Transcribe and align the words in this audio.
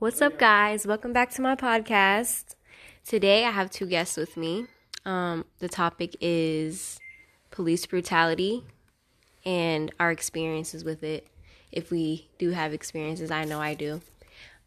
What's 0.00 0.22
up, 0.22 0.38
guys? 0.38 0.86
Welcome 0.86 1.12
back 1.12 1.30
to 1.30 1.42
my 1.42 1.56
podcast. 1.56 2.54
Today, 3.04 3.44
I 3.44 3.50
have 3.50 3.68
two 3.68 3.86
guests 3.86 4.16
with 4.16 4.36
me. 4.36 4.66
Um, 5.04 5.44
the 5.58 5.68
topic 5.68 6.14
is 6.20 7.00
police 7.50 7.84
brutality 7.84 8.62
and 9.44 9.90
our 9.98 10.12
experiences 10.12 10.84
with 10.84 11.02
it. 11.02 11.26
If 11.72 11.90
we 11.90 12.28
do 12.38 12.50
have 12.50 12.72
experiences, 12.72 13.32
I 13.32 13.42
know 13.42 13.60
I 13.60 13.74
do. 13.74 14.00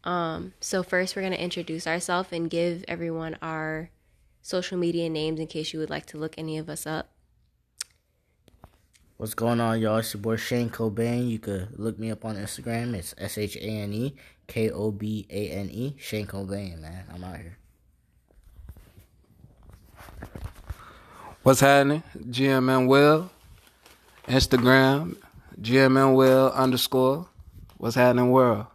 Um, 0.04 0.52
so, 0.60 0.82
first, 0.82 1.16
we're 1.16 1.22
going 1.22 1.32
to 1.32 1.42
introduce 1.42 1.86
ourselves 1.86 2.28
and 2.30 2.50
give 2.50 2.84
everyone 2.86 3.38
our 3.40 3.88
social 4.42 4.76
media 4.76 5.08
names 5.08 5.40
in 5.40 5.46
case 5.46 5.72
you 5.72 5.78
would 5.78 5.88
like 5.88 6.04
to 6.06 6.18
look 6.18 6.34
any 6.36 6.58
of 6.58 6.68
us 6.68 6.86
up. 6.86 7.08
What's 9.16 9.34
going 9.34 9.60
on, 9.60 9.80
y'all? 9.80 9.98
It's 9.98 10.12
your 10.12 10.20
boy 10.20 10.36
Shane 10.36 10.68
Kobane. 10.68 11.30
You 11.30 11.38
could 11.38 11.78
look 11.78 11.98
me 11.98 12.10
up 12.10 12.24
on 12.24 12.36
Instagram. 12.36 12.92
It's 12.94 13.14
S 13.16 13.38
H 13.38 13.56
A 13.56 13.60
N 13.60 13.92
E 13.94 14.14
K 14.52 14.70
O 14.70 14.90
B 14.90 15.26
A 15.30 15.48
N 15.48 15.70
E. 15.72 15.96
Shane 15.98 16.26
Kobane, 16.26 16.78
man. 16.78 17.06
I'm 17.10 17.24
out 17.24 17.38
here. 17.38 17.56
What's 21.42 21.60
happening? 21.60 22.02
GMN 22.18 22.86
Will. 22.86 23.30
Instagram, 24.28 25.16
GMN 25.58 26.14
Will 26.14 26.52
underscore. 26.52 27.28
What's 27.78 27.96
happening, 27.96 28.30
world? 28.30 28.66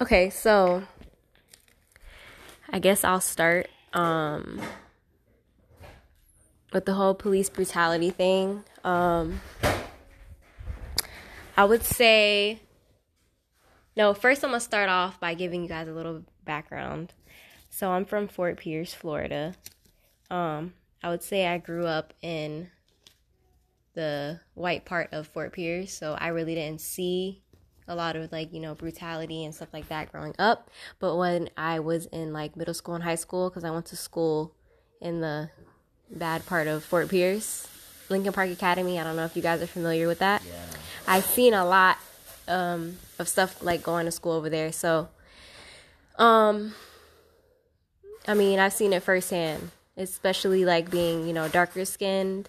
Okay, 0.00 0.28
so 0.30 0.82
I 2.68 2.80
guess 2.80 3.04
I'll 3.04 3.20
start. 3.20 3.68
Um, 3.92 4.60
with 6.72 6.84
the 6.84 6.94
whole 6.94 7.14
police 7.14 7.48
brutality 7.48 8.10
thing, 8.10 8.64
um, 8.82 9.40
I 11.56 11.64
would 11.64 11.84
say 11.84 12.62
no. 13.96 14.14
First, 14.14 14.44
I'm 14.44 14.50
gonna 14.50 14.60
start 14.60 14.88
off 14.88 15.20
by 15.20 15.34
giving 15.34 15.62
you 15.62 15.68
guys 15.68 15.88
a 15.88 15.92
little 15.92 16.22
background. 16.44 17.12
So 17.68 17.90
I'm 17.90 18.04
from 18.04 18.28
Fort 18.28 18.58
Pierce, 18.58 18.92
Florida. 18.92 19.54
Um, 20.30 20.74
I 21.02 21.08
would 21.08 21.22
say 21.22 21.46
I 21.46 21.58
grew 21.58 21.86
up 21.86 22.12
in 22.20 22.68
the 23.94 24.40
white 24.54 24.84
part 24.84 25.08
of 25.12 25.26
Fort 25.26 25.52
Pierce, 25.52 25.92
so 25.92 26.16
I 26.18 26.28
really 26.28 26.54
didn't 26.54 26.80
see 26.80 27.42
a 27.88 27.94
lot 27.94 28.14
of 28.14 28.30
like 28.30 28.52
you 28.52 28.60
know 28.60 28.74
brutality 28.74 29.44
and 29.44 29.54
stuff 29.54 29.68
like 29.72 29.88
that 29.88 30.12
growing 30.12 30.34
up. 30.38 30.70
But 30.98 31.16
when 31.16 31.50
I 31.56 31.80
was 31.80 32.06
in 32.06 32.32
like 32.32 32.56
middle 32.56 32.74
school 32.74 32.94
and 32.94 33.04
high 33.04 33.16
school, 33.16 33.50
because 33.50 33.64
I 33.64 33.70
went 33.70 33.86
to 33.86 33.96
school 33.96 34.54
in 35.00 35.20
the 35.20 35.50
bad 36.10 36.46
part 36.46 36.66
of 36.66 36.84
Fort 36.84 37.08
Pierce, 37.08 37.68
Lincoln 38.08 38.32
Park 38.32 38.50
Academy. 38.50 38.98
I 38.98 39.04
don't 39.04 39.16
know 39.16 39.24
if 39.24 39.36
you 39.36 39.42
guys 39.42 39.62
are 39.62 39.66
familiar 39.66 40.06
with 40.06 40.18
that. 40.20 40.42
Yeah. 40.46 40.64
I've 41.06 41.24
seen 41.24 41.54
a 41.54 41.64
lot 41.64 41.98
um, 42.50 42.98
of 43.18 43.28
stuff 43.28 43.62
like 43.62 43.82
going 43.82 44.06
to 44.06 44.12
school 44.12 44.32
over 44.32 44.50
there. 44.50 44.72
So, 44.72 45.08
um, 46.16 46.74
I 48.26 48.34
mean, 48.34 48.58
I've 48.58 48.72
seen 48.72 48.92
it 48.92 49.02
firsthand, 49.02 49.70
especially 49.96 50.64
like 50.64 50.90
being, 50.90 51.26
you 51.26 51.32
know, 51.32 51.48
darker 51.48 51.84
skinned 51.84 52.48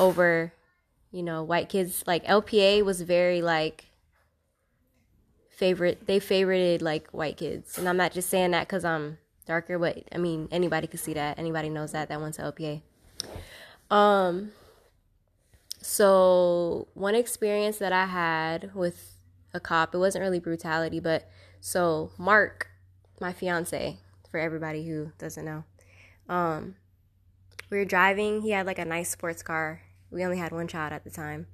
over, 0.00 0.52
you 1.12 1.22
know, 1.22 1.42
white 1.42 1.68
kids. 1.68 2.04
Like 2.06 2.24
LPA 2.24 2.84
was 2.84 3.02
very 3.02 3.42
like 3.42 3.86
favorite. 5.50 6.06
They 6.06 6.20
favorited 6.20 6.80
like 6.80 7.08
white 7.10 7.36
kids, 7.36 7.78
and 7.78 7.88
I'm 7.88 7.96
not 7.96 8.12
just 8.12 8.30
saying 8.30 8.52
that 8.52 8.68
because 8.68 8.84
I'm 8.84 9.18
darker, 9.46 9.78
but 9.78 10.02
I 10.12 10.18
mean 10.18 10.48
anybody 10.50 10.86
could 10.86 11.00
see 11.00 11.14
that. 11.14 11.38
Anybody 11.38 11.70
knows 11.70 11.92
that 11.92 12.08
that 12.08 12.20
went 12.20 12.34
to 12.34 12.42
LPA. 12.42 12.82
Um 13.90 14.52
so 15.80 16.88
one 16.94 17.14
experience 17.14 17.78
that 17.78 17.92
I 17.92 18.06
had 18.06 18.74
with 18.74 19.15
a 19.56 19.60
cop, 19.60 19.94
it 19.94 19.98
wasn't 19.98 20.22
really 20.22 20.38
brutality, 20.38 21.00
but 21.00 21.28
so 21.60 22.12
Mark, 22.18 22.68
my 23.20 23.32
fiance, 23.32 23.98
for 24.30 24.38
everybody 24.38 24.86
who 24.86 25.12
doesn't 25.18 25.44
know. 25.44 25.64
Um 26.28 26.76
we 27.70 27.78
were 27.78 27.84
driving, 27.84 28.42
he 28.42 28.50
had 28.50 28.66
like 28.66 28.78
a 28.78 28.84
nice 28.84 29.10
sports 29.10 29.42
car. 29.42 29.82
We 30.10 30.24
only 30.24 30.38
had 30.38 30.52
one 30.52 30.68
child 30.68 30.92
at 30.92 31.02
the 31.02 31.10
time. 31.10 31.48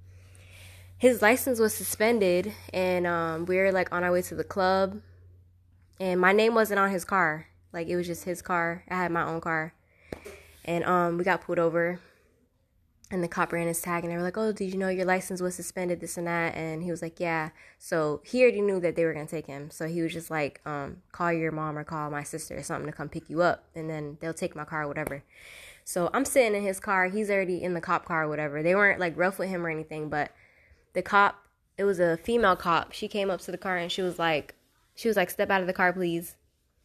His 0.98 1.22
license 1.22 1.58
was 1.58 1.74
suspended 1.74 2.52
and 2.72 3.06
um, 3.06 3.46
we 3.46 3.56
were 3.56 3.72
like 3.72 3.91
on 3.92 4.04
our 4.04 4.12
way 4.12 4.22
to 4.22 4.34
the 4.34 4.44
club 4.44 5.00
and 5.98 6.20
my 6.20 6.32
name 6.32 6.54
wasn't 6.54 6.78
on 6.78 6.91
his 6.91 7.04
car 7.04 7.46
like 7.72 7.88
it 7.88 7.96
was 7.96 8.06
just 8.06 8.24
his 8.24 8.42
car. 8.42 8.84
I 8.88 8.96
had 8.96 9.10
my 9.10 9.24
own 9.24 9.41
car. 9.41 9.74
And 10.64 10.84
um 10.84 11.18
we 11.18 11.24
got 11.24 11.42
pulled 11.42 11.58
over 11.58 12.00
and 13.12 13.22
the 13.22 13.28
cop 13.28 13.52
ran 13.52 13.66
his 13.66 13.80
tag 13.80 14.02
and 14.02 14.12
they 14.12 14.16
were 14.16 14.22
like, 14.22 14.38
Oh, 14.38 14.50
did 14.52 14.72
you 14.72 14.78
know 14.78 14.88
your 14.88 15.04
license 15.04 15.40
was 15.40 15.54
suspended, 15.54 16.00
this 16.00 16.16
and 16.16 16.26
that? 16.26 16.56
And 16.56 16.82
he 16.82 16.90
was 16.90 17.02
like, 17.02 17.20
Yeah. 17.20 17.50
So 17.78 18.22
he 18.24 18.42
already 18.42 18.62
knew 18.62 18.80
that 18.80 18.96
they 18.96 19.04
were 19.04 19.12
gonna 19.12 19.26
take 19.26 19.46
him. 19.46 19.70
So 19.70 19.86
he 19.86 20.02
was 20.02 20.12
just 20.12 20.30
like, 20.30 20.60
um, 20.66 21.02
call 21.12 21.32
your 21.32 21.52
mom 21.52 21.78
or 21.78 21.84
call 21.84 22.10
my 22.10 22.22
sister 22.22 22.56
or 22.56 22.62
something 22.62 22.86
to 22.86 22.96
come 22.96 23.08
pick 23.08 23.28
you 23.28 23.42
up 23.42 23.64
and 23.76 23.88
then 23.88 24.16
they'll 24.20 24.34
take 24.34 24.56
my 24.56 24.64
car 24.64 24.84
or 24.84 24.88
whatever. 24.88 25.22
So 25.84 26.10
I'm 26.14 26.24
sitting 26.24 26.54
in 26.54 26.62
his 26.62 26.80
car, 26.80 27.08
he's 27.08 27.30
already 27.30 27.62
in 27.62 27.74
the 27.74 27.80
cop 27.80 28.06
car 28.06 28.24
or 28.24 28.28
whatever. 28.28 28.62
They 28.62 28.74
weren't 28.74 28.98
like 28.98 29.16
rough 29.16 29.38
with 29.38 29.50
him 29.50 29.64
or 29.64 29.70
anything, 29.70 30.08
but 30.08 30.32
the 30.94 31.02
cop 31.02 31.38
it 31.78 31.84
was 31.84 32.00
a 32.00 32.16
female 32.16 32.56
cop. 32.56 32.92
She 32.92 33.08
came 33.08 33.30
up 33.30 33.40
to 33.42 33.50
the 33.50 33.58
car 33.58 33.76
and 33.76 33.92
she 33.92 34.02
was 34.02 34.18
like 34.18 34.54
she 34.94 35.06
was 35.06 35.16
like, 35.16 35.30
Step 35.30 35.50
out 35.50 35.60
of 35.60 35.66
the 35.66 35.72
car, 35.72 35.92
please 35.92 36.36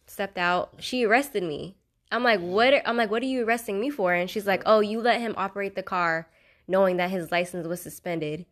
stepped 0.08 0.38
out. 0.38 0.74
She 0.80 1.06
arrested 1.06 1.44
me. 1.44 1.76
I'm 2.12 2.24
like, 2.24 2.40
what? 2.40 2.74
Are, 2.74 2.82
I'm 2.86 2.98
like, 2.98 3.12
what 3.12 3.22
are 3.24 3.28
you 3.28 3.46
arresting 3.46 3.80
me 3.80 3.90
for? 3.90 4.14
And 4.14 4.30
she's 4.30 4.48
like, 4.48 4.64
oh, 4.66 4.80
you 4.80 5.02
let 5.02 5.20
him 5.20 5.34
operate 5.38 5.76
the 5.76 5.84
car 5.84 6.28
knowing 6.68 6.98
that 6.98 7.10
his 7.10 7.32
license 7.32 7.68
was 7.68 7.82
suspended. 7.82 8.46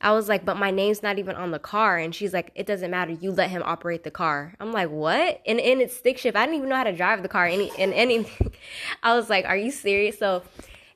I 0.00 0.12
was 0.12 0.28
like, 0.28 0.44
but 0.44 0.56
my 0.56 0.70
name's 0.70 1.02
not 1.02 1.18
even 1.18 1.34
on 1.34 1.50
the 1.50 1.58
car. 1.58 1.98
And 1.98 2.14
she's 2.14 2.32
like, 2.32 2.52
it 2.54 2.66
doesn't 2.66 2.90
matter. 2.90 3.12
You 3.12 3.32
let 3.32 3.50
him 3.50 3.62
operate 3.64 4.04
the 4.04 4.12
car. 4.12 4.54
I'm 4.60 4.72
like, 4.72 4.90
what? 4.90 5.40
And 5.44 5.58
in 5.58 5.80
its 5.80 5.96
stick 5.96 6.18
shift, 6.18 6.36
I 6.36 6.44
didn't 6.44 6.58
even 6.58 6.68
know 6.68 6.76
how 6.76 6.84
to 6.84 6.96
drive 6.96 7.22
the 7.22 7.28
car. 7.28 7.46
Any 7.46 7.72
and 7.76 7.92
anything. 7.92 8.52
I 9.02 9.14
was 9.16 9.28
like, 9.28 9.44
are 9.44 9.56
you 9.56 9.72
serious? 9.72 10.16
So, 10.16 10.44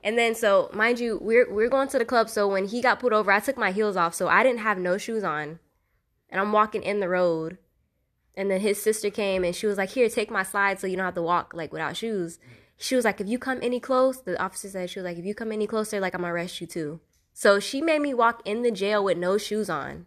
and 0.05 0.17
then 0.17 0.35
so 0.35 0.69
mind 0.73 0.99
you, 0.99 1.19
we're 1.21 1.51
we're 1.51 1.69
going 1.69 1.89
to 1.89 1.99
the 1.99 2.05
club. 2.05 2.29
So 2.29 2.47
when 2.47 2.67
he 2.67 2.81
got 2.81 3.01
pulled 3.01 3.11
over, 3.11 3.29
I 3.29 3.41
took 3.41 3.57
my 3.57 3.71
heels 3.71 3.97
off, 3.97 4.13
so 4.13 4.29
I 4.29 4.41
didn't 4.41 4.59
have 4.59 4.77
no 4.77 4.97
shoes 4.97 5.23
on, 5.23 5.59
and 6.29 6.39
I'm 6.39 6.53
walking 6.53 6.83
in 6.83 7.01
the 7.01 7.09
road. 7.09 7.57
And 8.35 8.49
then 8.49 8.61
his 8.61 8.81
sister 8.81 9.09
came 9.09 9.43
and 9.43 9.55
she 9.55 9.67
was 9.67 9.77
like, 9.77 9.89
Here, 9.89 10.09
take 10.09 10.31
my 10.31 10.43
slide 10.43 10.79
so 10.79 10.87
you 10.87 10.95
don't 10.95 11.05
have 11.05 11.15
to 11.15 11.21
walk 11.21 11.53
like 11.53 11.71
without 11.71 11.95
shoes. 11.95 12.39
She 12.77 12.95
was 12.95 13.05
like, 13.05 13.21
If 13.21 13.27
you 13.27 13.37
come 13.37 13.59
any 13.61 13.79
close, 13.79 14.21
the 14.21 14.41
officer 14.41 14.69
said, 14.69 14.89
She 14.89 14.99
was 14.99 15.05
like, 15.05 15.17
If 15.17 15.25
you 15.25 15.35
come 15.35 15.51
any 15.51 15.67
closer, 15.67 15.99
like 15.99 16.13
I'm 16.15 16.21
gonna 16.21 16.33
arrest 16.33 16.59
you 16.61 16.67
too. 16.67 16.99
So 17.33 17.59
she 17.59 17.81
made 17.81 18.01
me 18.01 18.13
walk 18.13 18.41
in 18.45 18.61
the 18.61 18.71
jail 18.71 19.03
with 19.03 19.17
no 19.17 19.37
shoes 19.37 19.69
on. 19.69 20.05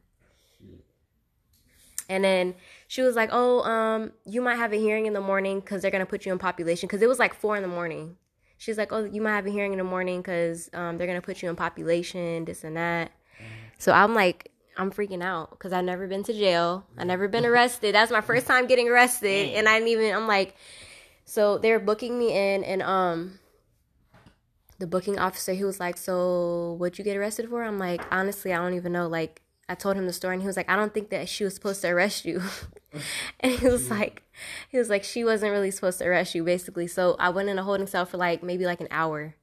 And 2.08 2.22
then 2.22 2.54
she 2.86 3.02
was 3.02 3.16
like, 3.16 3.30
"Oh, 3.32 3.62
um, 3.62 4.12
you 4.24 4.40
might 4.40 4.56
have 4.56 4.72
a 4.72 4.76
hearing 4.76 5.06
in 5.06 5.12
the 5.12 5.20
morning 5.20 5.58
because 5.60 5.82
they're 5.82 5.90
gonna 5.90 6.06
put 6.06 6.24
you 6.24 6.32
in 6.32 6.38
population 6.38 6.86
because 6.86 7.02
it 7.02 7.08
was 7.08 7.18
like 7.18 7.34
four 7.34 7.56
in 7.56 7.62
the 7.62 7.68
morning." 7.68 8.16
She's 8.58 8.78
like, 8.78 8.92
"Oh, 8.92 9.04
you 9.04 9.20
might 9.20 9.34
have 9.34 9.46
a 9.46 9.50
hearing 9.50 9.72
in 9.72 9.78
the 9.78 9.84
morning 9.84 10.20
because 10.20 10.70
um, 10.72 10.98
they're 10.98 11.06
gonna 11.06 11.20
put 11.20 11.42
you 11.42 11.50
in 11.50 11.56
population, 11.56 12.44
this 12.44 12.62
and 12.62 12.76
that." 12.76 13.10
So 13.78 13.92
I'm 13.92 14.14
like, 14.14 14.52
I'm 14.76 14.90
freaking 14.90 15.22
out 15.22 15.50
because 15.50 15.72
I've 15.72 15.84
never 15.84 16.06
been 16.06 16.22
to 16.24 16.32
jail. 16.32 16.86
I've 16.98 17.06
never 17.06 17.28
been 17.28 17.46
arrested. 17.46 17.94
That's 17.94 18.12
my 18.12 18.20
first 18.20 18.46
time 18.46 18.66
getting 18.66 18.88
arrested, 18.88 19.54
and 19.54 19.68
I 19.68 19.78
didn't 19.78 19.88
even. 19.88 20.14
I'm 20.14 20.26
like, 20.26 20.54
so 21.24 21.58
they're 21.58 21.80
booking 21.80 22.18
me 22.18 22.32
in, 22.32 22.62
and 22.64 22.82
um, 22.82 23.38
the 24.78 24.86
booking 24.86 25.18
officer 25.18 25.52
he 25.52 25.64
was 25.64 25.80
like, 25.80 25.96
so 25.96 26.74
what'd 26.78 26.98
you 26.98 27.04
get 27.04 27.16
arrested 27.16 27.48
for? 27.48 27.62
I'm 27.62 27.78
like, 27.78 28.02
honestly, 28.10 28.52
I 28.52 28.58
don't 28.58 28.74
even 28.74 28.92
know. 28.92 29.06
Like, 29.06 29.42
I 29.68 29.74
told 29.74 29.96
him 29.96 30.06
the 30.06 30.12
story, 30.12 30.34
and 30.34 30.42
he 30.42 30.46
was 30.46 30.56
like, 30.56 30.70
I 30.70 30.76
don't 30.76 30.92
think 30.92 31.10
that 31.10 31.28
she 31.28 31.44
was 31.44 31.54
supposed 31.54 31.80
to 31.82 31.88
arrest 31.88 32.24
you. 32.24 32.42
and 33.40 33.52
he 33.52 33.66
was 33.68 33.90
like, 33.90 34.22
he 34.68 34.78
was 34.78 34.90
like, 34.90 35.04
she 35.04 35.24
wasn't 35.24 35.52
really 35.52 35.70
supposed 35.70 35.98
to 35.98 36.04
arrest 36.06 36.34
you, 36.34 36.44
basically. 36.44 36.86
So 36.86 37.16
I 37.18 37.30
went 37.30 37.48
in 37.48 37.58
a 37.58 37.64
holding 37.64 37.86
cell 37.86 38.04
for 38.04 38.18
like 38.18 38.42
maybe 38.42 38.66
like 38.66 38.80
an 38.80 38.88
hour, 38.90 39.34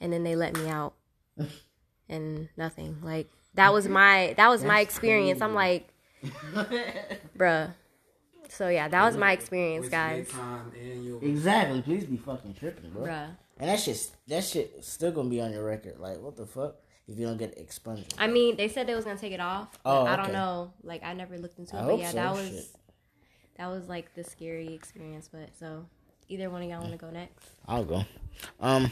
and 0.00 0.12
then 0.12 0.24
they 0.24 0.36
let 0.36 0.56
me 0.56 0.68
out, 0.68 0.94
and 2.08 2.48
nothing. 2.56 2.98
Like 3.02 3.30
that 3.54 3.72
was 3.72 3.88
my 3.88 4.34
that 4.36 4.48
was 4.48 4.60
That's 4.60 4.68
my 4.68 4.80
experience. 4.80 5.38
Crazy. 5.38 5.44
I'm 5.44 5.54
like, 5.54 5.88
bruh. 7.38 7.72
So 8.48 8.68
yeah, 8.68 8.88
that 8.88 9.04
was 9.04 9.16
my 9.16 9.32
experience, 9.32 9.88
guys. 9.88 10.30
Exactly. 11.22 11.82
Please 11.82 12.04
be 12.04 12.16
fucking 12.16 12.54
tripping, 12.54 12.90
bro. 12.90 13.04
Bruh. 13.04 13.30
And 13.58 13.70
that 13.70 13.80
shit, 13.80 14.10
that 14.28 14.44
shit 14.44 14.84
still 14.84 15.12
gonna 15.12 15.28
be 15.28 15.40
on 15.40 15.52
your 15.52 15.64
record. 15.64 15.98
Like, 15.98 16.20
what 16.20 16.36
the 16.36 16.46
fuck? 16.46 16.76
If 17.06 17.18
you 17.18 17.26
don't 17.26 17.36
get 17.36 17.58
expunged. 17.58 18.14
I 18.18 18.26
mean, 18.28 18.56
they 18.56 18.68
said 18.68 18.86
they 18.86 18.94
was 18.94 19.04
gonna 19.04 19.18
take 19.18 19.32
it 19.32 19.40
off. 19.40 19.78
Oh, 19.84 20.02
okay. 20.02 20.12
I 20.12 20.16
don't 20.16 20.32
know. 20.32 20.72
Like, 20.82 21.04
I 21.04 21.12
never 21.12 21.36
looked 21.38 21.58
into 21.58 21.76
it, 21.76 21.80
I 21.80 21.84
but 21.84 21.98
yeah, 21.98 22.10
so. 22.10 22.16
that 22.16 22.32
was 22.32 22.48
shit. 22.48 22.66
that 23.58 23.66
was 23.68 23.88
like 23.88 24.14
the 24.14 24.24
scary 24.24 24.72
experience. 24.72 25.28
But 25.30 25.50
so, 25.58 25.86
either 26.28 26.48
one 26.48 26.62
of 26.62 26.68
y'all 26.68 26.80
want 26.80 26.92
to 26.92 26.98
go 26.98 27.10
next? 27.10 27.46
I'll 27.68 27.84
go. 27.84 28.04
Um, 28.60 28.90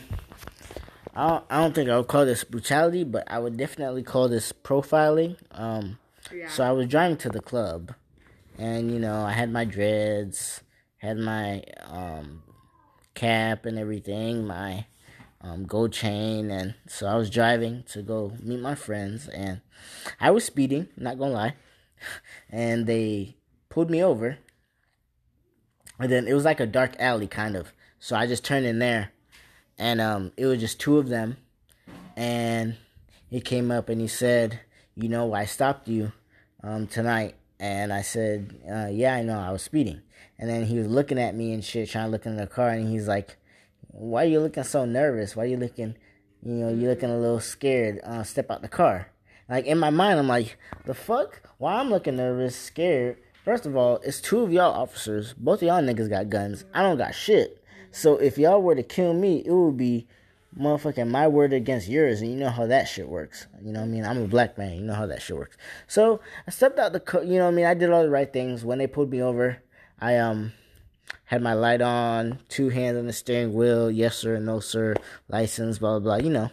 I 1.15 1.29
don't, 1.29 1.45
I 1.51 1.61
don't 1.61 1.75
think 1.75 1.91
I 1.91 1.97
would 1.99 2.09
call 2.09 2.25
this 2.25 2.45
brutality, 2.45 3.05
but 3.05 3.31
I 3.31 3.39
would 3.39 3.57
definitely 3.57 4.03
call 4.03 4.29
this 4.29 4.53
profiling. 4.53 5.37
Um, 5.51 5.99
yeah. 6.35 6.49
So 6.49 6.65
I 6.65 6.73
was 6.73 6.87
driving 6.87 7.19
to 7.19 7.29
the 7.29 7.41
club, 7.41 7.95
and 8.59 8.91
you 8.91 8.99
know 8.99 9.23
I 9.23 9.33
had 9.33 9.53
my 9.53 9.65
dreads, 9.65 10.63
had 10.99 11.19
my 11.19 11.65
um, 11.85 12.43
cap 13.15 13.67
and 13.67 13.79
everything, 13.79 14.47
my 14.47 14.87
um, 15.43 15.65
gold 15.65 15.93
chain, 15.93 16.51
and 16.51 16.75
so 16.87 17.07
I 17.07 17.17
was 17.17 17.29
driving 17.29 17.85
to 17.91 18.03
go 18.03 18.33
meet 18.43 18.61
my 18.61 18.75
friends, 18.75 19.29
and 19.29 19.61
I 20.19 20.31
was 20.31 20.45
speeding, 20.45 20.89
not 20.97 21.19
gonna 21.19 21.35
lie, 21.35 21.55
and 22.51 22.87
they 22.87 23.37
pulled 23.69 23.91
me 23.91 24.03
over. 24.03 24.39
And 25.99 26.11
then 26.11 26.27
it 26.27 26.35
was 26.35 26.45
like 26.45 26.59
a 26.59 26.67
dark 26.67 26.97
alley 26.99 27.29
kind 27.29 27.55
of. 27.55 27.73
So 28.01 28.17
I 28.17 28.27
just 28.27 28.45
turned 28.45 28.67
in 28.67 28.81
there 28.81 29.13
and 29.79 30.01
um 30.01 30.33
it 30.37 30.47
was 30.47 30.61
just 30.61 30.81
two 30.81 30.99
of 30.99 31.09
them 31.09 31.37
and 32.17 32.77
he 33.31 33.41
came 33.41 33.71
up 33.71 33.89
and 33.89 34.01
he 34.01 34.09
said, 34.09 34.61
"You 34.95 35.09
know, 35.09 35.27
why 35.27 35.41
I 35.41 35.45
stopped 35.47 35.89
you 35.89 36.13
um 36.63 36.87
tonight." 36.87 37.35
And 37.59 37.93
I 37.93 38.03
said, 38.03 38.55
uh, 38.71 38.89
"Yeah, 38.91 39.15
I 39.15 39.23
know. 39.23 39.39
I 39.39 39.53
was 39.53 39.63
speeding." 39.63 40.03
And 40.39 40.51
then 40.51 40.67
he 40.67 40.79
was 40.79 40.89
looking 40.89 41.19
at 41.19 41.35
me 41.35 41.53
and 41.53 41.65
shit, 41.65 41.89
trying 41.89 42.07
to 42.07 42.11
look 42.11 42.27
in 42.27 42.37
the 42.37 42.47
car, 42.47 42.71
and 42.71 42.89
he's 42.89 43.09
like, 43.09 43.37
"Why 43.89 44.25
are 44.25 44.29
you 44.29 44.41
looking 44.41 44.65
so 44.65 44.85
nervous? 44.85 45.37
Why 45.37 45.45
are 45.45 45.47
you 45.47 45.57
looking, 45.57 45.97
you 46.43 46.53
know, 46.53 46.69
you're 46.69 46.91
looking 46.91 47.11
a 47.11 47.19
little 47.19 47.41
scared? 47.41 48.01
Uh, 48.05 48.23
step 48.23 48.51
out 48.51 48.63
the 48.63 48.69
car." 48.69 49.09
Like 49.49 49.67
in 49.67 49.79
my 49.79 49.91
mind, 49.91 50.19
I'm 50.19 50.29
like, 50.29 50.59
"The 50.85 50.95
fuck? 50.95 51.41
Why 51.59 51.75
I'm 51.75 51.91
looking 51.91 52.17
nervous, 52.17 52.57
scared?" 52.57 53.17
First 53.45 53.67
of 53.67 53.77
all, 53.77 53.99
it's 54.05 54.21
two 54.21 54.41
of 54.41 54.53
y'all 54.53 54.73
officers. 54.73 55.33
Both 55.33 55.63
of 55.63 55.69
y'all 55.69 55.83
niggas 55.83 56.11
got 56.11 56.29
guns. 56.29 56.65
I 56.75 56.83
don't 56.83 56.99
got 56.99 57.15
shit. 57.15 57.62
So 57.93 58.17
if 58.17 58.39
y'all 58.39 58.63
were 58.63 58.75
to 58.75 58.83
kill 58.83 59.15
me, 59.15 59.43
it 59.45 59.53
would 59.53 59.77
be 59.77 60.07
motherfucking 60.59 61.09
my 61.09 61.29
word 61.29 61.53
against 61.53 61.89
yours, 61.89 62.21
and 62.21 62.31
you 62.31 62.37
know 62.37 62.51
how 62.51 62.67
that 62.67 62.85
shit 62.85 63.09
works. 63.09 63.47
You 63.63 63.73
know 63.73 63.81
what 63.81 63.87
I 63.87 63.89
mean? 63.89 64.05
I'm 64.05 64.23
a 64.23 64.27
black 64.27 64.59
man. 64.59 64.75
You 64.75 64.83
know 64.83 64.95
how 64.95 65.07
that 65.07 65.23
shit 65.23 65.37
works. 65.37 65.57
So 65.87 66.21
I 66.47 66.51
stepped 66.51 66.79
out 66.79 66.93
the, 66.93 67.01
co- 67.01 67.23
you 67.23 67.39
know 67.39 67.45
what 67.45 67.53
I 67.53 67.55
mean? 67.55 67.67
I 67.67 67.75
did 67.75 67.91
all 67.91 68.03
the 68.03 68.11
right 68.11 68.31
things. 68.31 68.65
When 68.65 68.79
they 68.79 68.87
pulled 68.87 69.11
me 69.11 69.23
over, 69.23 69.63
I 70.01 70.17
um 70.17 70.53
had 71.25 71.43
my 71.43 71.55
light 71.55 71.81
on, 71.81 72.39
two 72.49 72.69
hands 72.69 72.99
on 72.99 73.07
the 73.07 73.13
steering 73.13 73.55
wheel, 73.55 73.91
yes 73.91 74.17
sir, 74.17 74.39
no 74.39 74.61
sir, 74.61 74.95
license, 75.29 75.79
blah 75.79 75.99
blah 75.99 76.19
blah. 76.19 76.25
You 76.25 76.31
know, 76.31 76.51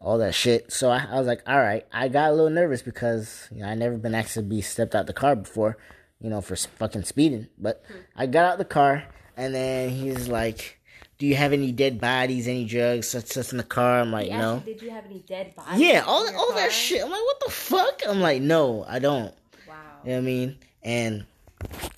all 0.00 0.18
that 0.18 0.34
shit. 0.34 0.72
So 0.72 0.90
I, 0.90 1.06
I 1.10 1.18
was 1.18 1.26
like, 1.26 1.42
all 1.46 1.58
right. 1.58 1.86
I 1.92 2.08
got 2.08 2.30
a 2.30 2.34
little 2.34 2.50
nervous 2.50 2.82
because 2.82 3.48
you 3.50 3.60
know 3.60 3.68
I 3.68 3.74
never 3.74 3.96
been 3.96 4.14
asked 4.14 4.34
to 4.34 4.42
be 4.42 4.60
stepped 4.60 4.94
out 4.94 5.06
the 5.06 5.12
car 5.12 5.34
before, 5.36 5.78
you 6.20 6.28
know, 6.28 6.40
for 6.40 6.56
fucking 6.56 7.04
speeding. 7.04 7.48
But 7.58 7.82
I 8.14 8.26
got 8.26 8.44
out 8.44 8.58
the 8.58 8.64
car, 8.64 9.04
and 9.36 9.54
then 9.54 9.90
he's 9.90 10.28
like 10.28 10.78
do 11.18 11.26
you 11.26 11.36
have 11.36 11.52
any 11.52 11.70
dead 11.70 12.00
bodies, 12.00 12.48
any 12.48 12.64
drugs, 12.64 13.08
such 13.08 13.26
such 13.26 13.52
in 13.52 13.58
the 13.58 13.64
car? 13.64 14.00
I'm 14.00 14.10
like, 14.10 14.30
no. 14.30 14.62
Did 14.64 14.82
you 14.82 14.90
have 14.90 15.04
any 15.06 15.20
dead 15.20 15.54
bodies? 15.54 15.80
Yeah, 15.80 16.02
all 16.06 16.26
all 16.36 16.48
car? 16.48 16.56
that 16.56 16.72
shit. 16.72 17.02
I'm 17.02 17.10
like, 17.10 17.22
what 17.22 17.40
the 17.40 17.50
fuck? 17.50 18.02
I'm 18.08 18.20
like, 18.20 18.42
no, 18.42 18.84
I 18.88 18.98
don't. 18.98 19.32
Wow. 19.68 19.74
You 20.04 20.10
know 20.10 20.16
what 20.16 20.18
I 20.18 20.20
mean? 20.20 20.58
And 20.82 21.24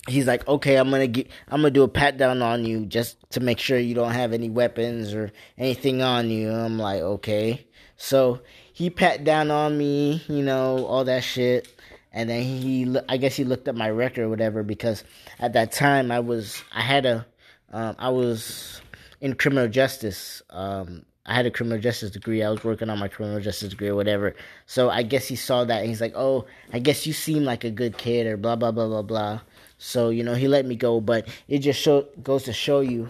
he's 0.07 0.27
like, 0.27 0.47
okay, 0.47 0.75
I'm 0.75 0.89
gonna 0.89 1.07
get, 1.07 1.27
I'm 1.49 1.61
gonna 1.61 1.71
do 1.71 1.83
a 1.83 1.87
pat 1.87 2.17
down 2.17 2.41
on 2.41 2.63
you 2.63 2.85
just 2.85 3.17
to 3.31 3.39
make 3.39 3.59
sure 3.59 3.77
you 3.79 3.95
don't 3.95 4.13
have 4.13 4.33
any 4.33 4.49
weapons 4.49 5.13
or 5.13 5.31
anything 5.57 6.01
on 6.01 6.29
you. 6.29 6.51
I'm 6.51 6.77
like, 6.77 7.01
okay. 7.01 7.65
So 7.97 8.41
he 8.71 8.89
pat 8.89 9.23
down 9.23 9.49
on 9.49 9.77
me, 9.77 10.23
you 10.27 10.43
know, 10.43 10.85
all 10.85 11.03
that 11.05 11.23
shit. 11.23 11.67
And 12.13 12.29
then 12.29 12.43
he, 12.43 12.97
I 13.09 13.17
guess 13.17 13.35
he 13.35 13.43
looked 13.43 13.67
at 13.67 13.75
my 13.75 13.89
record 13.89 14.23
or 14.23 14.29
whatever 14.29 14.63
because 14.63 15.03
at 15.39 15.53
that 15.53 15.71
time 15.71 16.11
I 16.11 16.19
was, 16.19 16.63
I 16.73 16.81
had 16.81 17.05
a, 17.05 17.25
um, 17.71 17.95
I 17.99 18.09
was 18.09 18.81
in 19.21 19.35
criminal 19.35 19.67
justice. 19.67 20.41
Um, 20.49 21.05
I 21.25 21.33
had 21.33 21.45
a 21.45 21.51
criminal 21.51 21.79
justice 21.79 22.11
degree. 22.11 22.41
I 22.41 22.49
was 22.49 22.63
working 22.63 22.89
on 22.89 22.99
my 22.99 23.09
criminal 23.09 23.41
justice 23.41 23.69
degree 23.69 23.89
or 23.89 23.95
whatever. 23.95 24.33
So 24.65 24.89
I 24.89 25.03
guess 25.03 25.27
he 25.27 25.35
saw 25.35 25.65
that 25.65 25.79
and 25.81 25.89
he's 25.89 25.99
like, 25.99 26.13
"Oh, 26.15 26.45
I 26.71 26.79
guess 26.79 27.05
you 27.05 27.11
seem 27.11 27.43
like 27.43 27.65
a 27.65 27.69
good 27.69 27.97
kid," 27.97 28.27
or 28.27 28.37
blah 28.37 28.55
blah 28.55 28.71
blah 28.71 28.87
blah 28.87 29.01
blah. 29.01 29.41
So 29.77 30.09
you 30.09 30.23
know, 30.23 30.35
he 30.35 30.47
let 30.47 30.65
me 30.65 30.77
go, 30.77 31.01
but 31.01 31.27
it 31.49 31.59
just 31.59 31.81
show 31.81 32.07
goes 32.23 32.43
to 32.43 32.53
show 32.53 32.79
you, 32.79 33.09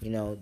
you 0.00 0.10
know, 0.10 0.38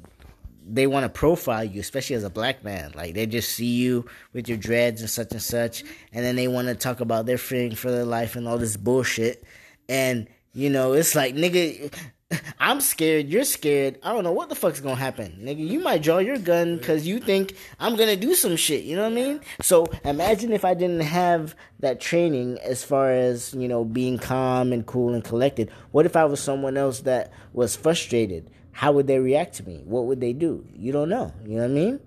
they 0.68 0.86
want 0.86 1.04
to 1.04 1.08
profile 1.08 1.64
you, 1.64 1.80
especially 1.80 2.16
as 2.16 2.24
a 2.24 2.30
black 2.30 2.64
man. 2.64 2.92
Like 2.94 3.14
they 3.14 3.26
just 3.26 3.50
see 3.52 3.66
you 3.66 4.06
with 4.32 4.48
your 4.48 4.58
dreads 4.58 5.00
and 5.00 5.10
such 5.10 5.32
and 5.32 5.42
such, 5.42 5.84
and 6.12 6.24
then 6.24 6.36
they 6.36 6.48
want 6.48 6.68
to 6.68 6.74
talk 6.74 7.00
about 7.00 7.26
their 7.26 7.38
fearing 7.38 7.74
for 7.74 7.90
their 7.90 8.04
life 8.04 8.36
and 8.36 8.48
all 8.48 8.58
this 8.58 8.76
bullshit. 8.76 9.44
And 9.88 10.26
you 10.52 10.70
know, 10.70 10.92
it's 10.94 11.14
like 11.14 11.34
nigga, 11.34 11.92
I'm 12.58 12.80
scared. 12.80 13.28
You're 13.28 13.44
scared. 13.44 13.98
I 14.02 14.12
don't 14.12 14.24
know 14.24 14.32
what 14.32 14.48
the 14.48 14.56
fuck's 14.56 14.80
gonna 14.80 14.96
happen, 14.96 15.38
nigga. 15.40 15.66
You 15.66 15.80
might 15.80 16.02
draw 16.02 16.18
your 16.18 16.38
gun 16.38 16.78
because 16.78 17.06
you 17.06 17.20
think 17.20 17.54
I'm 17.78 17.96
gonna 17.96 18.16
do 18.16 18.34
some 18.34 18.56
shit. 18.56 18.84
You 18.84 18.96
know 18.96 19.02
what 19.02 19.12
I 19.12 19.14
mean? 19.14 19.40
So 19.62 19.86
imagine 20.04 20.52
if 20.52 20.64
I 20.64 20.74
didn't 20.74 21.02
have 21.02 21.54
that 21.80 22.00
training 22.00 22.58
as 22.64 22.82
far 22.82 23.12
as 23.12 23.54
you 23.54 23.68
know 23.68 23.84
being 23.84 24.18
calm 24.18 24.72
and 24.72 24.84
cool 24.84 25.14
and 25.14 25.22
collected. 25.22 25.70
What 25.92 26.06
if 26.06 26.16
I 26.16 26.24
was 26.24 26.40
someone 26.40 26.76
else 26.76 27.00
that 27.00 27.32
was 27.52 27.76
frustrated? 27.76 28.50
How 28.76 28.92
would 28.92 29.06
they 29.06 29.18
react 29.18 29.54
to 29.54 29.66
me? 29.66 29.80
What 29.86 30.04
would 30.04 30.20
they 30.20 30.34
do? 30.34 30.62
You 30.74 30.92
don't 30.92 31.08
know. 31.08 31.32
You 31.46 31.56
know 31.56 31.62
what 31.62 31.70
I 31.70 31.74
mean? 31.74 32.00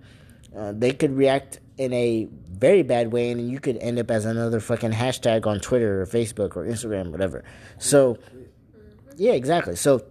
Uh, 0.56 0.72
they 0.76 0.92
could 0.92 1.18
react 1.18 1.60
in 1.80 1.92
a 1.94 2.28
very 2.48 2.84
bad 2.84 3.12
way, 3.12 3.32
and 3.32 3.50
you 3.50 3.60
could 3.60 3.78
end 3.78 3.98
up 3.98 4.12
as 4.12 4.24
another 4.24 4.60
fucking 4.60 4.92
hashtag 4.92 5.48
on 5.48 5.60
Twitter 5.60 6.00
or 6.00 6.06
Facebook 6.06 6.56
or 6.56 6.68
Instagram, 6.68 7.10
whatever. 7.10 7.44
So 7.80 8.20
yeah, 9.18 9.32
exactly. 9.32 9.76
So 9.76 10.06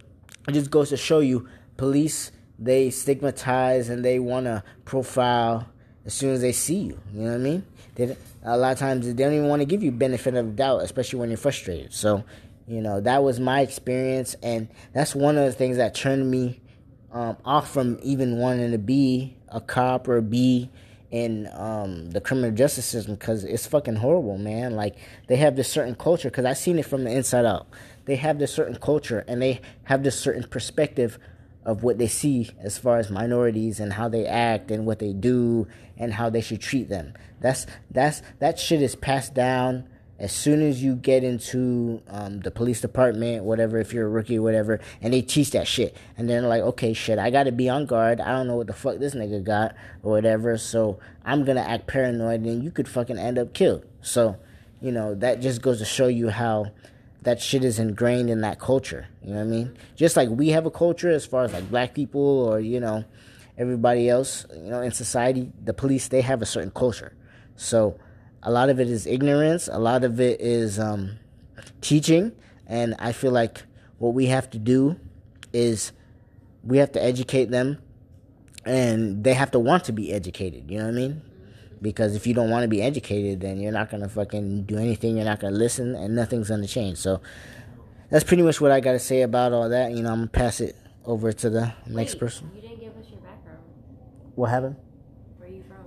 it 0.49 0.51
just 0.51 0.69
goes 0.69 0.89
to 0.89 0.97
show 0.97 1.19
you 1.19 1.47
police 1.77 2.33
they 2.59 2.89
stigmatize 2.89 3.87
and 3.87 4.03
they 4.03 4.19
want 4.19 4.45
to 4.45 4.61
profile 4.83 5.65
as 6.05 6.13
soon 6.13 6.33
as 6.33 6.41
they 6.41 6.51
see 6.51 6.79
you. 6.79 6.99
You 7.13 7.21
know 7.21 7.29
what 7.29 7.35
I 7.35 7.37
mean? 7.37 7.65
They, 7.95 8.17
a 8.43 8.57
lot 8.57 8.73
of 8.73 8.79
times 8.79 9.05
they 9.05 9.13
don't 9.13 9.31
even 9.31 9.47
want 9.47 9.61
to 9.61 9.65
give 9.65 9.81
you 9.81 9.93
benefit 9.93 10.35
of 10.35 10.57
doubt, 10.57 10.81
especially 10.83 11.19
when 11.19 11.29
you're 11.29 11.37
frustrated. 11.37 11.93
So, 11.93 12.25
you 12.69 12.81
know, 12.81 13.01
that 13.01 13.23
was 13.23 13.39
my 13.39 13.61
experience, 13.61 14.35
and 14.41 14.69
that's 14.93 15.15
one 15.15 15.37
of 15.37 15.45
the 15.45 15.51
things 15.51 15.77
that 15.77 15.95
turned 15.95 16.29
me 16.29 16.61
um, 17.11 17.35
off 17.43 17.73
from 17.73 17.99
even 18.03 18.37
wanting 18.37 18.71
to 18.71 18.77
be 18.77 19.35
a 19.49 19.59
cop 19.59 20.07
or 20.07 20.21
be 20.21 20.69
in 21.11 21.49
um, 21.53 22.11
the 22.11 22.21
criminal 22.21 22.51
justice 22.51 22.85
system 22.85 23.15
because 23.15 23.43
it's 23.43 23.65
fucking 23.65 23.95
horrible, 23.95 24.37
man. 24.37 24.75
Like 24.75 24.95
they 25.27 25.37
have 25.37 25.55
this 25.55 25.67
certain 25.67 25.95
culture 25.95 26.29
because 26.29 26.45
I've 26.45 26.57
seen 26.59 26.77
it 26.77 26.85
from 26.85 27.03
the 27.03 27.11
inside 27.11 27.45
out 27.45 27.67
they 28.09 28.15
have 28.15 28.39
this 28.39 28.51
certain 28.51 28.75
culture 28.75 29.23
and 29.27 29.39
they 29.39 29.61
have 29.83 30.01
this 30.01 30.19
certain 30.19 30.41
perspective 30.41 31.19
of 31.63 31.83
what 31.83 31.99
they 31.99 32.07
see 32.07 32.49
as 32.59 32.75
far 32.75 32.97
as 32.97 33.11
minorities 33.11 33.79
and 33.79 33.93
how 33.93 34.09
they 34.09 34.25
act 34.25 34.71
and 34.71 34.83
what 34.87 34.97
they 34.97 35.13
do 35.13 35.67
and 35.95 36.11
how 36.11 36.27
they 36.27 36.41
should 36.41 36.59
treat 36.59 36.89
them. 36.89 37.13
That's 37.39 37.67
that's 37.91 38.23
that 38.39 38.57
shit 38.57 38.81
is 38.81 38.95
passed 38.95 39.35
down 39.35 39.87
as 40.19 40.33
soon 40.33 40.61
as 40.61 40.83
you 40.83 40.95
get 40.95 41.23
into 41.23 42.01
um, 42.09 42.41
the 42.41 42.51
police 42.51 42.81
department, 42.81 43.45
whatever, 43.45 43.79
if 43.79 43.93
you're 43.93 44.05
a 44.05 44.09
rookie 44.09 44.37
or 44.37 44.41
whatever, 44.41 44.81
and 45.01 45.13
they 45.13 45.21
teach 45.21 45.51
that 45.51 45.65
shit. 45.65 45.95
And 46.17 46.29
then 46.29 46.43
like, 46.49 46.61
okay, 46.61 46.93
shit, 46.93 47.17
I 47.17 47.29
gotta 47.29 47.53
be 47.53 47.69
on 47.69 47.85
guard. 47.85 48.19
I 48.19 48.31
don't 48.31 48.47
know 48.47 48.57
what 48.57 48.67
the 48.67 48.73
fuck 48.73 48.99
this 48.99 49.15
nigga 49.15 49.43
got 49.43 49.75
or 50.03 50.11
whatever, 50.11 50.57
so 50.57 50.99
I'm 51.23 51.45
gonna 51.45 51.61
act 51.61 51.87
paranoid 51.87 52.41
and 52.41 52.63
you 52.63 52.69
could 52.69 52.89
fucking 52.89 53.17
end 53.17 53.39
up 53.39 53.53
killed. 53.53 53.85
So, 54.01 54.35
you 54.81 54.91
know, 54.91 55.15
that 55.15 55.39
just 55.39 55.61
goes 55.61 55.79
to 55.79 55.85
show 55.85 56.07
you 56.07 56.29
how 56.29 56.71
that 57.21 57.41
shit 57.41 57.63
is 57.63 57.79
ingrained 57.79 58.29
in 58.29 58.41
that 58.41 58.59
culture. 58.59 59.07
You 59.23 59.31
know 59.31 59.37
what 59.37 59.41
I 59.43 59.47
mean? 59.47 59.77
Just 59.95 60.17
like 60.17 60.29
we 60.29 60.49
have 60.49 60.65
a 60.65 60.71
culture 60.71 61.09
as 61.09 61.25
far 61.25 61.45
as 61.45 61.53
like 61.53 61.69
black 61.69 61.93
people 61.93 62.21
or, 62.21 62.59
you 62.59 62.81
know, 62.81 63.05
everybody 63.57 64.09
else, 64.09 64.45
you 64.53 64.69
know, 64.69 64.81
in 64.81 64.91
society, 64.91 65.51
the 65.63 65.73
police, 65.73 66.09
they 66.09 66.21
have 66.21 66.41
a 66.41 66.45
certain 66.45 66.71
culture. 66.71 67.13
So 67.55 67.99
a 68.43 68.51
lot 68.51 68.69
of 68.69 68.79
it 68.79 68.89
is 68.89 69.05
ignorance, 69.05 69.67
a 69.71 69.79
lot 69.79 70.03
of 70.03 70.19
it 70.19 70.39
is 70.41 70.79
um, 70.79 71.17
teaching. 71.81 72.31
And 72.67 72.95
I 72.99 73.11
feel 73.11 73.31
like 73.31 73.63
what 73.97 74.13
we 74.13 74.27
have 74.27 74.49
to 74.51 74.59
do 74.59 74.99
is 75.53 75.91
we 76.63 76.77
have 76.77 76.91
to 76.93 77.03
educate 77.03 77.49
them 77.49 77.79
and 78.65 79.23
they 79.23 79.33
have 79.33 79.51
to 79.51 79.59
want 79.59 79.85
to 79.85 79.91
be 79.91 80.13
educated. 80.13 80.69
You 80.69 80.77
know 80.79 80.85
what 80.85 80.93
I 80.93 80.97
mean? 80.97 81.21
because 81.81 82.15
if 82.15 82.27
you 82.27 82.33
don't 82.33 82.49
want 82.49 82.63
to 82.63 82.67
be 82.67 82.81
educated 82.81 83.41
then 83.41 83.59
you're 83.59 83.71
not 83.71 83.89
going 83.89 84.03
to 84.03 84.09
fucking 84.09 84.63
do 84.63 84.77
anything 84.77 85.15
you're 85.15 85.25
not 85.25 85.39
going 85.39 85.53
to 85.53 85.59
listen 85.59 85.95
and 85.95 86.15
nothing's 86.15 86.49
going 86.49 86.61
to 86.61 86.67
change 86.67 86.97
so 86.97 87.21
that's 88.09 88.23
pretty 88.23 88.43
much 88.43 88.59
what 88.59 88.71
i 88.71 88.79
got 88.79 88.93
to 88.93 88.99
say 88.99 89.21
about 89.21 89.53
all 89.53 89.69
that 89.69 89.91
you 89.91 90.01
know 90.01 90.11
i'm 90.11 90.19
going 90.19 90.27
to 90.27 90.39
pass 90.39 90.61
it 90.61 90.75
over 91.05 91.31
to 91.31 91.49
the 91.49 91.73
Wait, 91.87 91.95
next 91.95 92.15
person 92.15 92.49
you 92.55 92.61
didn't 92.61 92.79
give 92.79 92.95
us 92.97 93.05
your 93.09 93.19
background 93.21 93.59
what 94.35 94.49
happened 94.49 94.75
where 95.37 95.49
are 95.49 95.51
you 95.51 95.63
from 95.63 95.77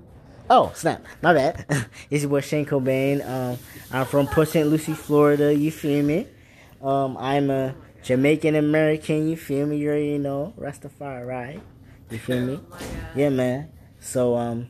oh 0.53 0.71
snap 0.75 1.05
my 1.23 1.33
bad 1.33 1.65
it's 2.11 2.23
your 2.23 2.31
boy 2.31 2.41
shane 2.41 2.67
kobane 2.67 3.27
um, 3.29 3.59
i'm 3.91 4.07
from 4.07 4.27
port 4.27 4.49
st 4.49 4.69
lucie 4.69 4.93
florida 4.93 5.55
you 5.55 5.71
feel 5.71 6.05
me 6.05 6.27
um, 6.83 7.17
i'm 7.17 7.51
a 7.51 7.75
jamaican 8.03 8.55
american 8.55 9.29
you 9.29 9.37
feel 9.37 9.67
me 9.67 9.79
you 9.79 9.89
already 9.89 10.19
know 10.19 10.53
rastafari 10.59 11.27
right 11.27 11.61
you 12.11 12.19
feel 12.19 12.41
me 12.41 12.61
yeah 13.17 13.31
man 13.31 13.71
so 13.99 14.37
um 14.37 14.69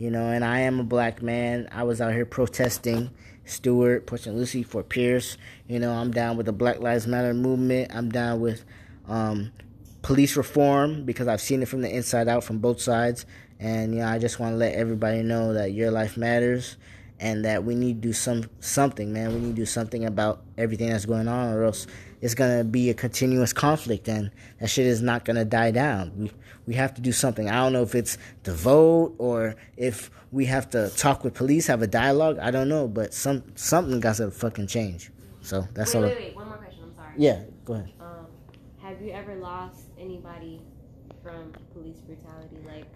you 0.00 0.10
know, 0.10 0.30
and 0.30 0.44
I 0.44 0.60
am 0.60 0.80
a 0.80 0.84
black 0.84 1.20
man. 1.20 1.68
I 1.70 1.82
was 1.82 2.00
out 2.00 2.14
here 2.14 2.24
protesting 2.24 3.10
Stuart, 3.44 4.06
Port 4.06 4.22
St. 4.22 4.34
Lucie 4.34 4.62
Fort 4.62 4.88
Pierce. 4.88 5.36
You 5.68 5.78
know, 5.78 5.92
I'm 5.92 6.10
down 6.10 6.38
with 6.38 6.46
the 6.46 6.52
Black 6.52 6.80
Lives 6.80 7.06
Matter 7.06 7.34
movement. 7.34 7.94
I'm 7.94 8.10
down 8.10 8.40
with 8.40 8.64
um, 9.06 9.52
police 10.00 10.38
reform 10.38 11.04
because 11.04 11.28
I've 11.28 11.42
seen 11.42 11.62
it 11.62 11.68
from 11.68 11.82
the 11.82 11.94
inside 11.94 12.28
out 12.28 12.44
from 12.44 12.60
both 12.60 12.80
sides. 12.80 13.26
And 13.60 13.94
you 13.94 14.00
know, 14.00 14.08
I 14.08 14.18
just 14.18 14.40
want 14.40 14.54
to 14.54 14.56
let 14.56 14.74
everybody 14.74 15.22
know 15.22 15.52
that 15.52 15.72
your 15.72 15.90
life 15.90 16.16
matters 16.16 16.76
and 17.20 17.44
that 17.44 17.62
we 17.62 17.74
need 17.74 18.02
to 18.02 18.08
do 18.08 18.12
some 18.12 18.44
something, 18.60 19.12
man. 19.12 19.34
We 19.34 19.40
need 19.40 19.50
to 19.50 19.62
do 19.62 19.66
something 19.66 20.06
about 20.06 20.42
everything 20.56 20.88
that's 20.88 21.06
going 21.06 21.28
on, 21.28 21.52
or 21.52 21.64
else 21.64 21.86
it's 22.22 22.34
gonna 22.34 22.64
be 22.64 22.90
a 22.90 22.94
continuous 22.94 23.52
conflict, 23.52 24.08
and 24.08 24.30
that 24.58 24.68
shit 24.68 24.86
is 24.86 25.02
not 25.02 25.24
gonna 25.24 25.44
die 25.44 25.70
down. 25.70 26.12
We 26.16 26.30
we 26.66 26.74
have 26.74 26.94
to 26.94 27.00
do 27.00 27.12
something. 27.12 27.48
I 27.48 27.56
don't 27.56 27.72
know 27.72 27.82
if 27.82 27.94
it's 27.94 28.16
to 28.44 28.52
vote 28.52 29.14
or 29.18 29.56
if 29.76 30.10
we 30.32 30.46
have 30.46 30.70
to 30.70 30.88
talk 30.90 31.24
with 31.24 31.34
police, 31.34 31.66
have 31.66 31.82
a 31.82 31.86
dialogue. 31.86 32.38
I 32.38 32.50
don't 32.50 32.68
know, 32.68 32.88
but 32.88 33.12
some 33.12 33.42
something 33.56 34.00
got 34.00 34.16
to 34.16 34.30
fucking 34.30 34.68
change. 34.68 35.10
So 35.42 35.66
that's 35.74 35.94
wait, 35.94 36.00
all. 36.00 36.06
Wait, 36.06 36.18
wait, 36.18 36.36
one 36.36 36.48
more 36.48 36.58
question. 36.58 36.84
I'm 36.84 36.94
sorry. 36.94 37.14
Yeah, 37.16 37.42
go 37.64 37.74
ahead. 37.74 37.92
Um, 38.00 38.26
have 38.82 39.00
you 39.02 39.10
ever 39.10 39.34
lost 39.36 39.86
anybody 39.98 40.62
from 41.22 41.52
police 41.72 41.98
brutality? 41.98 42.56
Like, 42.66 42.86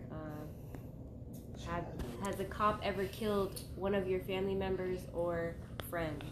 have, 1.66 1.85
has 2.23 2.40
a 2.40 2.44
cop 2.44 2.80
ever 2.85 3.04
killed 3.06 3.61
one 3.76 3.94
of 3.94 4.09
your 4.09 4.21
family 4.21 4.54
members 4.54 5.00
or 5.12 5.54
friends? 5.90 6.23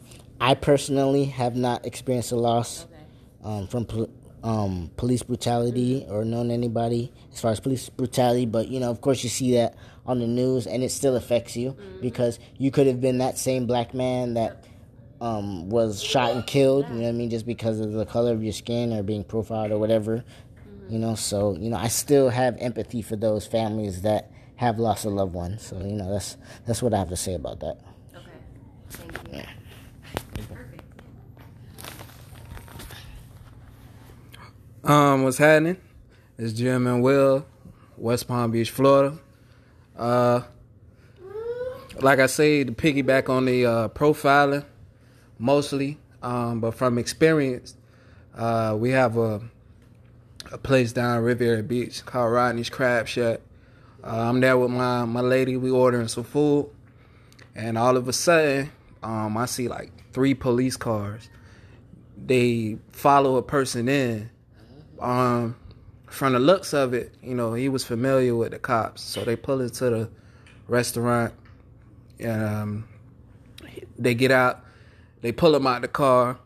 I 0.41 0.55
personally 0.55 1.25
have 1.27 1.57
not 1.57 1.87
experienced 1.87 2.33
a 2.33 2.37
loss 2.37 2.87
Okay. 2.87 3.03
um, 3.45 3.67
from 3.69 3.85
pol- 3.85 4.11
um, 4.43 4.91
police 4.97 5.23
brutality 5.23 6.05
or 6.09 6.25
known 6.25 6.51
anybody 6.51 7.13
as 7.33 7.41
far 7.41 7.53
as 7.53 7.61
police 7.61 7.89
brutality, 7.89 8.45
but 8.47 8.69
you 8.69 8.81
know, 8.81 8.91
of 8.91 9.01
course, 9.01 9.23
you 9.23 9.31
see 9.31 9.55
that 9.55 9.77
on 10.05 10.19
the 10.19 10.27
news, 10.27 10.67
and 10.67 10.83
it 10.83 10.91
still 10.91 11.15
affects 11.15 11.57
you 11.57 11.77
because 12.01 12.41
you 12.59 12.73
could 12.73 12.89
have 12.89 13.01
been 13.01 13.19
that 13.19 13.39
same 13.39 13.67
black 13.67 13.95
man 13.95 14.35
that 14.35 14.65
um, 15.21 15.71
was 15.71 16.03
shot 16.03 16.33
and 16.33 16.45
killed. 16.45 16.89
You 16.89 16.97
know 16.97 17.03
what 17.03 17.09
I 17.11 17.13
mean? 17.13 17.31
Just 17.31 17.47
because 17.47 17.79
of 17.79 17.93
the 17.93 18.05
color 18.05 18.33
of 18.33 18.43
your 18.43 18.53
skin 18.53 18.93
or 18.93 19.05
being 19.05 19.23
profiled 19.23 19.71
or 19.71 19.79
whatever. 19.79 20.25
You 20.89 20.99
know, 20.99 21.15
so 21.15 21.57
you 21.57 21.71
know, 21.71 21.77
I 21.77 21.87
still 21.87 22.29
have 22.29 22.57
empathy 22.59 23.01
for 23.01 23.15
those 23.15 23.47
families 23.47 24.03
that 24.03 24.32
have 24.63 24.79
lost 24.79 25.05
a 25.05 25.11
loved 25.11 25.35
one. 25.35 25.59
So 25.59 25.77
you 25.79 25.93
know, 25.97 26.11
that's 26.11 26.37
that's 26.67 26.81
what 26.81 26.95
I 26.95 26.99
have 26.99 27.09
to 27.09 27.17
say 27.17 27.35
about 27.35 27.59
that. 27.61 27.79
Okay. 28.15 28.27
Thank 28.91 29.35
you. 30.39 30.45
Perfect. 30.45 30.83
Um, 34.85 35.25
what's 35.25 35.39
happening? 35.39 35.79
It's 36.39 36.53
Jim 36.53 36.87
and 36.87 37.03
Will, 37.03 37.45
West 37.97 38.29
Palm 38.29 38.53
Beach, 38.53 38.71
Florida. 38.71 39.19
Uh, 39.97 40.43
like 42.01 42.21
I 42.21 42.27
say, 42.27 42.65
to 42.65 42.73
piggyback 42.73 43.29
on 43.29 43.45
the 43.45 43.67
uh, 43.67 43.89
profiling, 43.89 44.65
mostly, 45.39 45.99
um, 46.23 46.61
but 46.61 46.73
from 46.73 46.99
experience, 46.99 47.77
uh, 48.37 48.77
we 48.79 48.91
have 48.91 49.17
a 49.17 49.43
a 50.53 50.59
place 50.59 50.93
down 50.93 51.23
Riviera 51.23 51.63
Beach 51.63 52.05
called 52.05 52.33
Rodney's 52.33 52.71
Crab 52.71 53.09
Shack. 53.09 53.41
Uh, 54.05 54.29
I'm 54.29 54.41
there 54.41 54.59
with 54.59 54.71
my 54.71 55.05
my 55.05 55.21
lady. 55.21 55.57
We 55.57 55.71
ordering 55.71 56.09
some 56.09 56.25
food, 56.25 56.71
and 57.55 57.79
all 57.79 57.97
of 57.97 58.09
a 58.09 58.13
sudden, 58.13 58.71
um, 59.03 59.37
I 59.37 59.47
see 59.47 59.69
like 59.69 59.93
three 60.13 60.35
police 60.35 60.77
cars. 60.77 61.29
They 62.17 62.79
follow 62.91 63.37
a 63.37 63.43
person 63.43 63.89
in. 63.89 64.31
Um, 65.01 65.57
from 66.07 66.35
the 66.35 66.39
looks 66.39 66.75
of 66.75 66.95
it, 66.95 67.15
you 67.23 67.35
know, 67.35 67.55
he 67.55 67.69
was 67.69 67.85
familiar 67.85 68.37
with 68.37 68.53
the 68.53 68.59
cops, 68.59 69.03
so 69.03 69.25
they 69.25 69.35
pull 69.35 69.61
into 69.61 69.91
the 69.91 70.11
restaurant. 70.69 71.33
And, 72.21 72.45
um, 72.45 72.89
they 73.99 74.15
get 74.15 74.31
out, 74.31 74.65
they 75.23 75.33
pull 75.33 75.55
him 75.55 75.67
out 75.67 75.83
the 75.83 75.89
car. 75.89 76.39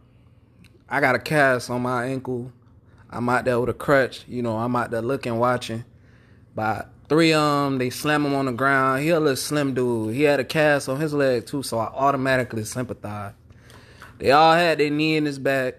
I 0.89 1.01
got 1.01 1.17
a 1.17 1.19
cast 1.19 1.69
on 1.69 1.83
my 1.83 2.07
ankle. 2.07 2.53
I'm 3.11 3.29
out 3.29 3.45
there 3.45 3.59
with 3.59 3.71
a 3.71 3.75
crutch. 3.75 4.25
You 4.29 4.43
know, 4.43 4.57
I'm 4.57 4.77
out 4.77 4.91
there 4.91 5.03
looking, 5.03 5.37
watching. 5.39 5.85
By 6.55 6.87
three 7.09 7.33
of 7.33 7.65
them, 7.65 7.79
they 7.79 7.91
slam 7.91 8.25
him 8.27 8.35
on 8.35 8.47
the 8.47 8.53
ground. 8.53 9.03
He 9.03 9.11
a 9.11 9.21
little 9.21 9.37
slim 9.37 9.75
dude. 9.75 10.15
He 10.15 10.23
had 10.23 10.41
a 10.41 10.45
cast 10.45 10.89
on 10.89 11.01
his 11.01 11.13
leg 11.13 11.47
too, 11.47 11.63
so 11.63 11.79
I 11.79 11.87
automatically 11.87 12.65
sympathized. 12.65 13.37
They 14.19 14.31
all 14.31 14.55
had 14.55 14.79
their 14.79 14.91
knee 14.91 15.17
in 15.17 15.25
his 15.27 15.39
back. 15.39 15.77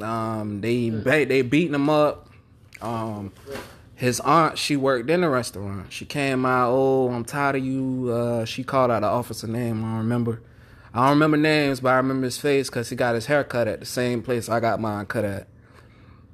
Um, 0.00 0.60
they 0.60 0.88
they 0.88 1.42
beating 1.42 1.74
him 1.74 1.90
up. 1.90 2.30
Um, 2.80 3.32
his 3.94 4.18
aunt, 4.20 4.58
she 4.58 4.76
worked 4.76 5.08
in 5.10 5.20
the 5.20 5.28
restaurant. 5.28 5.92
She 5.92 6.04
came 6.04 6.44
out, 6.44 6.72
oh, 6.72 7.10
I'm 7.10 7.24
tired 7.24 7.56
of 7.56 7.64
you. 7.64 8.10
Uh, 8.10 8.44
she 8.44 8.64
called 8.64 8.90
out 8.90 9.02
the 9.02 9.06
officer 9.06 9.46
name. 9.46 9.84
I 9.84 9.88
don't 9.88 9.98
remember. 9.98 10.42
I 10.92 11.06
don't 11.06 11.10
remember 11.10 11.36
names, 11.36 11.80
but 11.80 11.90
I 11.90 11.96
remember 11.96 12.24
his 12.24 12.36
face 12.36 12.68
because 12.68 12.90
he 12.90 12.96
got 12.96 13.14
his 13.14 13.26
hair 13.26 13.44
cut 13.44 13.68
at 13.68 13.80
the 13.80 13.86
same 13.86 14.22
place 14.22 14.48
I 14.48 14.60
got 14.60 14.80
mine 14.80 15.06
cut 15.06 15.24
at. 15.24 15.46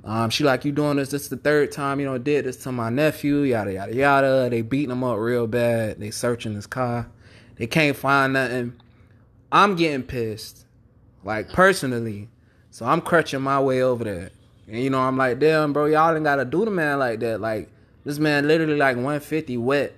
Um, 0.04 0.30
she 0.30 0.44
like, 0.44 0.64
you 0.64 0.72
doing 0.72 0.96
this? 0.96 1.10
This 1.10 1.22
is 1.24 1.28
the 1.28 1.36
third 1.36 1.72
time 1.72 2.00
you 2.00 2.06
know 2.06 2.18
did 2.18 2.44
this 2.44 2.56
to 2.58 2.72
my 2.72 2.88
nephew. 2.88 3.42
Yada 3.42 3.72
yada 3.72 3.94
yada. 3.94 4.48
They 4.50 4.62
beating 4.62 4.90
him 4.90 5.04
up 5.04 5.18
real 5.18 5.46
bad. 5.46 6.00
They 6.00 6.10
searching 6.10 6.54
his 6.54 6.66
car. 6.66 7.08
They 7.56 7.66
can't 7.66 7.96
find 7.96 8.32
nothing. 8.32 8.74
I'm 9.50 9.76
getting 9.76 10.02
pissed, 10.02 10.64
like 11.24 11.52
personally. 11.52 12.28
So 12.70 12.86
I'm 12.86 13.00
crutching 13.00 13.40
my 13.40 13.60
way 13.60 13.82
over 13.82 14.04
there. 14.04 14.30
And 14.68 14.82
you 14.82 14.90
know, 14.90 15.00
I'm 15.00 15.16
like, 15.16 15.38
damn, 15.38 15.72
bro, 15.72 15.86
y'all 15.86 16.14
ain't 16.14 16.24
gotta 16.24 16.44
do 16.44 16.64
the 16.64 16.70
man 16.70 16.98
like 16.98 17.20
that. 17.20 17.40
Like 17.40 17.70
this 18.04 18.18
man 18.18 18.46
literally 18.46 18.76
like 18.76 18.96
150 18.96 19.56
wet. 19.56 19.94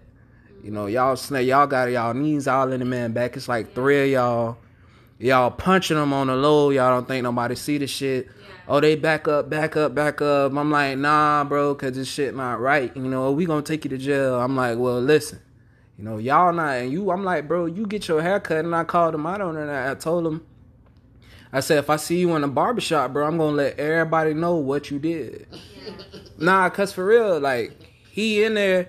You 0.63 0.71
know, 0.71 0.87
y'all 0.87 1.17
snap, 1.17 1.45
y'all 1.45 1.67
got 1.67 1.91
y'all 1.91 2.15
knees 2.15 2.47
all 2.47 2.73
in 2.73 2.81
the 2.81 2.87
man 2.87 3.13
back. 3.13 3.37
It's 3.37 3.49
like 3.49 3.75
three 3.75 4.03
of 4.05 4.09
y'all. 4.11 4.57
Y'all 5.21 5.51
punching 5.51 5.99
them 5.99 6.15
on 6.15 6.29
the 6.29 6.35
low. 6.35 6.71
Y'all 6.71 6.91
don't 6.91 7.07
think 7.07 7.23
nobody 7.23 7.55
see 7.55 7.77
the 7.77 7.87
shit. 7.87 8.31
Oh, 8.67 8.81
they 8.81 8.97
back 8.97 9.29
up, 9.29 9.51
back 9.51 9.77
up, 9.77 9.95
back 9.95 10.23
up. 10.23 10.57
I'm 10.57 10.71
like, 10.71 10.97
nah, 10.97 11.45
bro, 11.45 11.75
cause 11.75 11.93
this 11.93 12.09
shit 12.09 12.35
not 12.35 12.59
right. 12.59 12.91
You 12.97 13.03
know, 13.03 13.31
we 13.31 13.45
gonna 13.45 13.61
take 13.61 13.85
you 13.85 13.91
to 13.91 13.99
jail. 13.99 14.41
I'm 14.41 14.57
like, 14.57 14.79
well, 14.79 14.99
listen. 14.99 15.41
You 15.99 16.05
know, 16.05 16.17
y'all 16.17 16.55
not 16.55 16.79
and 16.79 16.91
you. 16.91 17.11
I'm 17.11 17.23
like, 17.23 17.47
bro, 17.47 17.67
you 17.67 17.87
get 17.87 18.09
your 18.09 18.23
hair 18.23 18.41
cut, 18.41 18.65
and 18.65 18.75
I 18.75 18.85
called 18.85 19.15
him 19.15 19.27
out 19.27 19.43
on 19.43 19.59
it. 19.59 19.71
I 19.71 19.95
told 19.97 20.27
him, 20.27 20.47
I 21.53 21.61
said, 21.61 21.77
if 21.77 21.91
I 21.91 21.97
see 21.97 22.21
you 22.21 22.35
in 22.37 22.43
a 22.43 22.49
barbershop, 22.49 23.13
bro, 23.13 23.27
I'm 23.27 23.37
gonna 23.37 23.57
let 23.57 23.79
everybody 23.79 24.33
know 24.33 24.55
what 24.55 24.91
you 24.91 24.99
did. 24.99 25.47
Nah, 26.39 26.71
cause 26.71 26.95
for 26.95 27.05
real, 27.05 27.39
like 27.39 27.77
he 28.11 28.43
in 28.43 28.55
there, 28.55 28.89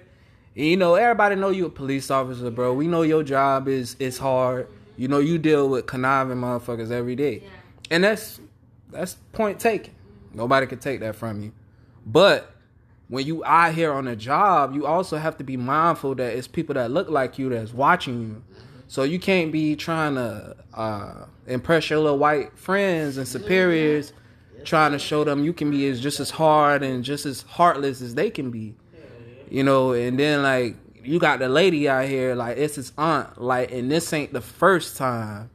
you 0.55 0.77
know, 0.77 0.95
everybody 0.95 1.35
know 1.35 1.49
you 1.49 1.65
a 1.65 1.69
police 1.69 2.09
officer, 2.09 2.49
bro. 2.49 2.73
We 2.73 2.87
know 2.87 3.01
your 3.01 3.23
job 3.23 3.67
is 3.67 3.97
is 3.99 4.17
hard. 4.17 4.69
You 5.01 5.07
know, 5.07 5.17
you 5.17 5.39
deal 5.39 5.67
with 5.67 5.87
conniving 5.87 6.37
motherfuckers 6.37 6.91
every 6.91 7.15
day, 7.15 7.41
and 7.89 8.03
that's 8.03 8.39
that's 8.91 9.15
point 9.33 9.59
taken. 9.59 9.95
Nobody 10.31 10.67
can 10.67 10.77
take 10.77 10.99
that 10.99 11.15
from 11.15 11.41
you. 11.41 11.53
But 12.05 12.53
when 13.07 13.25
you 13.25 13.43
out 13.43 13.73
here 13.73 13.91
on 13.91 14.07
a 14.07 14.15
job, 14.15 14.75
you 14.75 14.85
also 14.85 15.17
have 15.17 15.39
to 15.39 15.43
be 15.43 15.57
mindful 15.57 16.13
that 16.15 16.37
it's 16.37 16.47
people 16.47 16.75
that 16.75 16.91
look 16.91 17.09
like 17.09 17.39
you 17.39 17.49
that's 17.49 17.73
watching 17.73 18.21
you. 18.21 18.43
So 18.89 19.01
you 19.01 19.17
can't 19.17 19.51
be 19.51 19.75
trying 19.75 20.13
to 20.13 20.55
uh, 20.75 21.25
impress 21.47 21.89
your 21.89 21.97
little 21.97 22.19
white 22.19 22.55
friends 22.55 23.17
and 23.17 23.27
superiors, 23.27 24.13
trying 24.65 24.91
to 24.91 24.99
show 24.99 25.23
them 25.23 25.43
you 25.43 25.51
can 25.51 25.71
be 25.71 25.87
as 25.89 25.99
just 25.99 26.19
as 26.19 26.29
hard 26.29 26.83
and 26.83 27.03
just 27.03 27.25
as 27.25 27.41
heartless 27.41 28.03
as 28.03 28.13
they 28.13 28.29
can 28.29 28.51
be. 28.51 28.75
You 29.49 29.63
know, 29.63 29.93
and 29.93 30.19
then 30.19 30.43
like 30.43 30.75
you 31.03 31.19
got 31.19 31.39
the 31.39 31.49
lady 31.49 31.87
out 31.87 32.07
here, 32.07 32.35
like 32.35 32.57
it's 32.57 32.75
his 32.75 32.91
aunt, 32.97 33.41
like, 33.41 33.71
and 33.71 33.91
this 33.91 34.11
ain't 34.13 34.33
the 34.33 34.41
first 34.41 34.97
time 34.97 35.49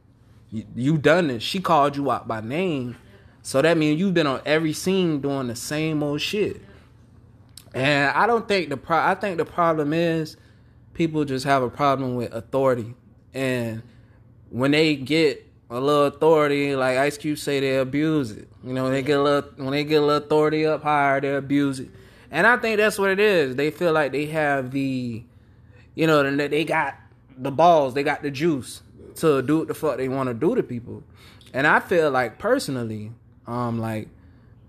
you, 0.51 0.65
you 0.75 0.97
done 0.97 1.27
this. 1.27 1.43
She 1.43 1.59
called 1.59 1.95
you 1.95 2.11
out 2.11 2.27
by 2.27 2.41
name, 2.41 2.97
so 3.41 3.61
that 3.61 3.77
means 3.77 3.99
you've 3.99 4.13
been 4.13 4.27
on 4.27 4.41
every 4.45 4.73
scene 4.73 5.21
doing 5.21 5.47
the 5.47 5.55
same 5.55 6.03
old 6.03 6.21
shit. 6.21 6.61
And 7.73 8.11
I 8.15 8.27
don't 8.27 8.47
think 8.47 8.69
the 8.69 8.77
pro- 8.77 8.97
I 8.97 9.15
think 9.15 9.37
the 9.37 9.45
problem 9.45 9.93
is 9.93 10.37
people 10.93 11.25
just 11.25 11.45
have 11.45 11.63
a 11.63 11.69
problem 11.69 12.15
with 12.15 12.33
authority, 12.33 12.95
and 13.33 13.83
when 14.49 14.71
they 14.71 14.95
get 14.95 15.45
a 15.69 15.79
little 15.79 16.05
authority, 16.05 16.75
like 16.75 16.97
Ice 16.97 17.17
Cube 17.17 17.37
say, 17.37 17.59
they 17.59 17.77
abuse 17.77 18.31
it. 18.31 18.47
You 18.63 18.73
know, 18.73 18.89
they 18.89 19.01
get 19.01 19.19
a 19.19 19.23
little 19.23 19.49
when 19.57 19.71
they 19.71 19.83
get 19.83 20.01
a 20.01 20.05
little 20.05 20.23
authority 20.23 20.65
up 20.65 20.83
higher, 20.83 21.19
they 21.19 21.33
abuse 21.35 21.79
it. 21.79 21.89
And 22.31 22.45
I 22.45 22.57
think 22.57 22.77
that's 22.77 22.97
what 22.97 23.09
it 23.09 23.19
is. 23.19 23.55
They 23.55 23.71
feel 23.71 23.93
like 23.93 24.11
they 24.11 24.25
have 24.27 24.71
the, 24.71 25.23
you 25.97 26.05
know, 26.05 26.35
that 26.35 26.51
they 26.51 26.63
got 26.63 26.95
the 27.39 27.49
balls, 27.49 27.95
they 27.95 28.03
got 28.03 28.21
the 28.21 28.29
juice 28.29 28.83
to 29.15 29.41
do 29.41 29.59
what 29.59 29.67
the 29.67 29.73
fuck 29.73 29.97
they 29.97 30.07
want 30.07 30.29
to 30.29 30.33
do 30.35 30.53
to 30.53 30.61
people. 30.61 31.03
And 31.53 31.65
I 31.65 31.79
feel 31.79 32.11
like 32.11 32.37
personally, 32.37 33.11
um, 33.47 33.79
like 33.79 34.07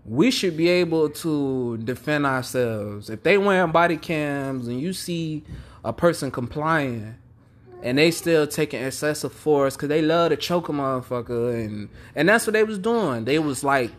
we 0.06 0.30
should 0.30 0.56
be 0.56 0.68
able 0.68 1.10
to 1.10 1.76
defend 1.78 2.24
ourselves. 2.24 3.10
If 3.10 3.24
they 3.24 3.36
wearing 3.36 3.72
body 3.72 3.98
cams 3.98 4.68
and 4.68 4.80
you 4.80 4.94
see 4.94 5.44
a 5.84 5.92
person 5.92 6.30
complying 6.30 7.14
and 7.82 7.98
they 7.98 8.10
still 8.10 8.46
taking 8.46 8.82
excessive 8.82 9.32
force 9.32 9.76
because 9.76 9.90
they 9.90 10.00
love 10.00 10.30
to 10.30 10.36
choke 10.38 10.70
a 10.70 10.72
motherfucker 10.72 11.62
and 11.62 11.90
and 12.16 12.26
that's 12.26 12.46
what 12.46 12.54
they 12.54 12.64
was 12.64 12.78
doing. 12.78 13.26
They 13.26 13.38
was 13.38 13.62
like 13.62 13.90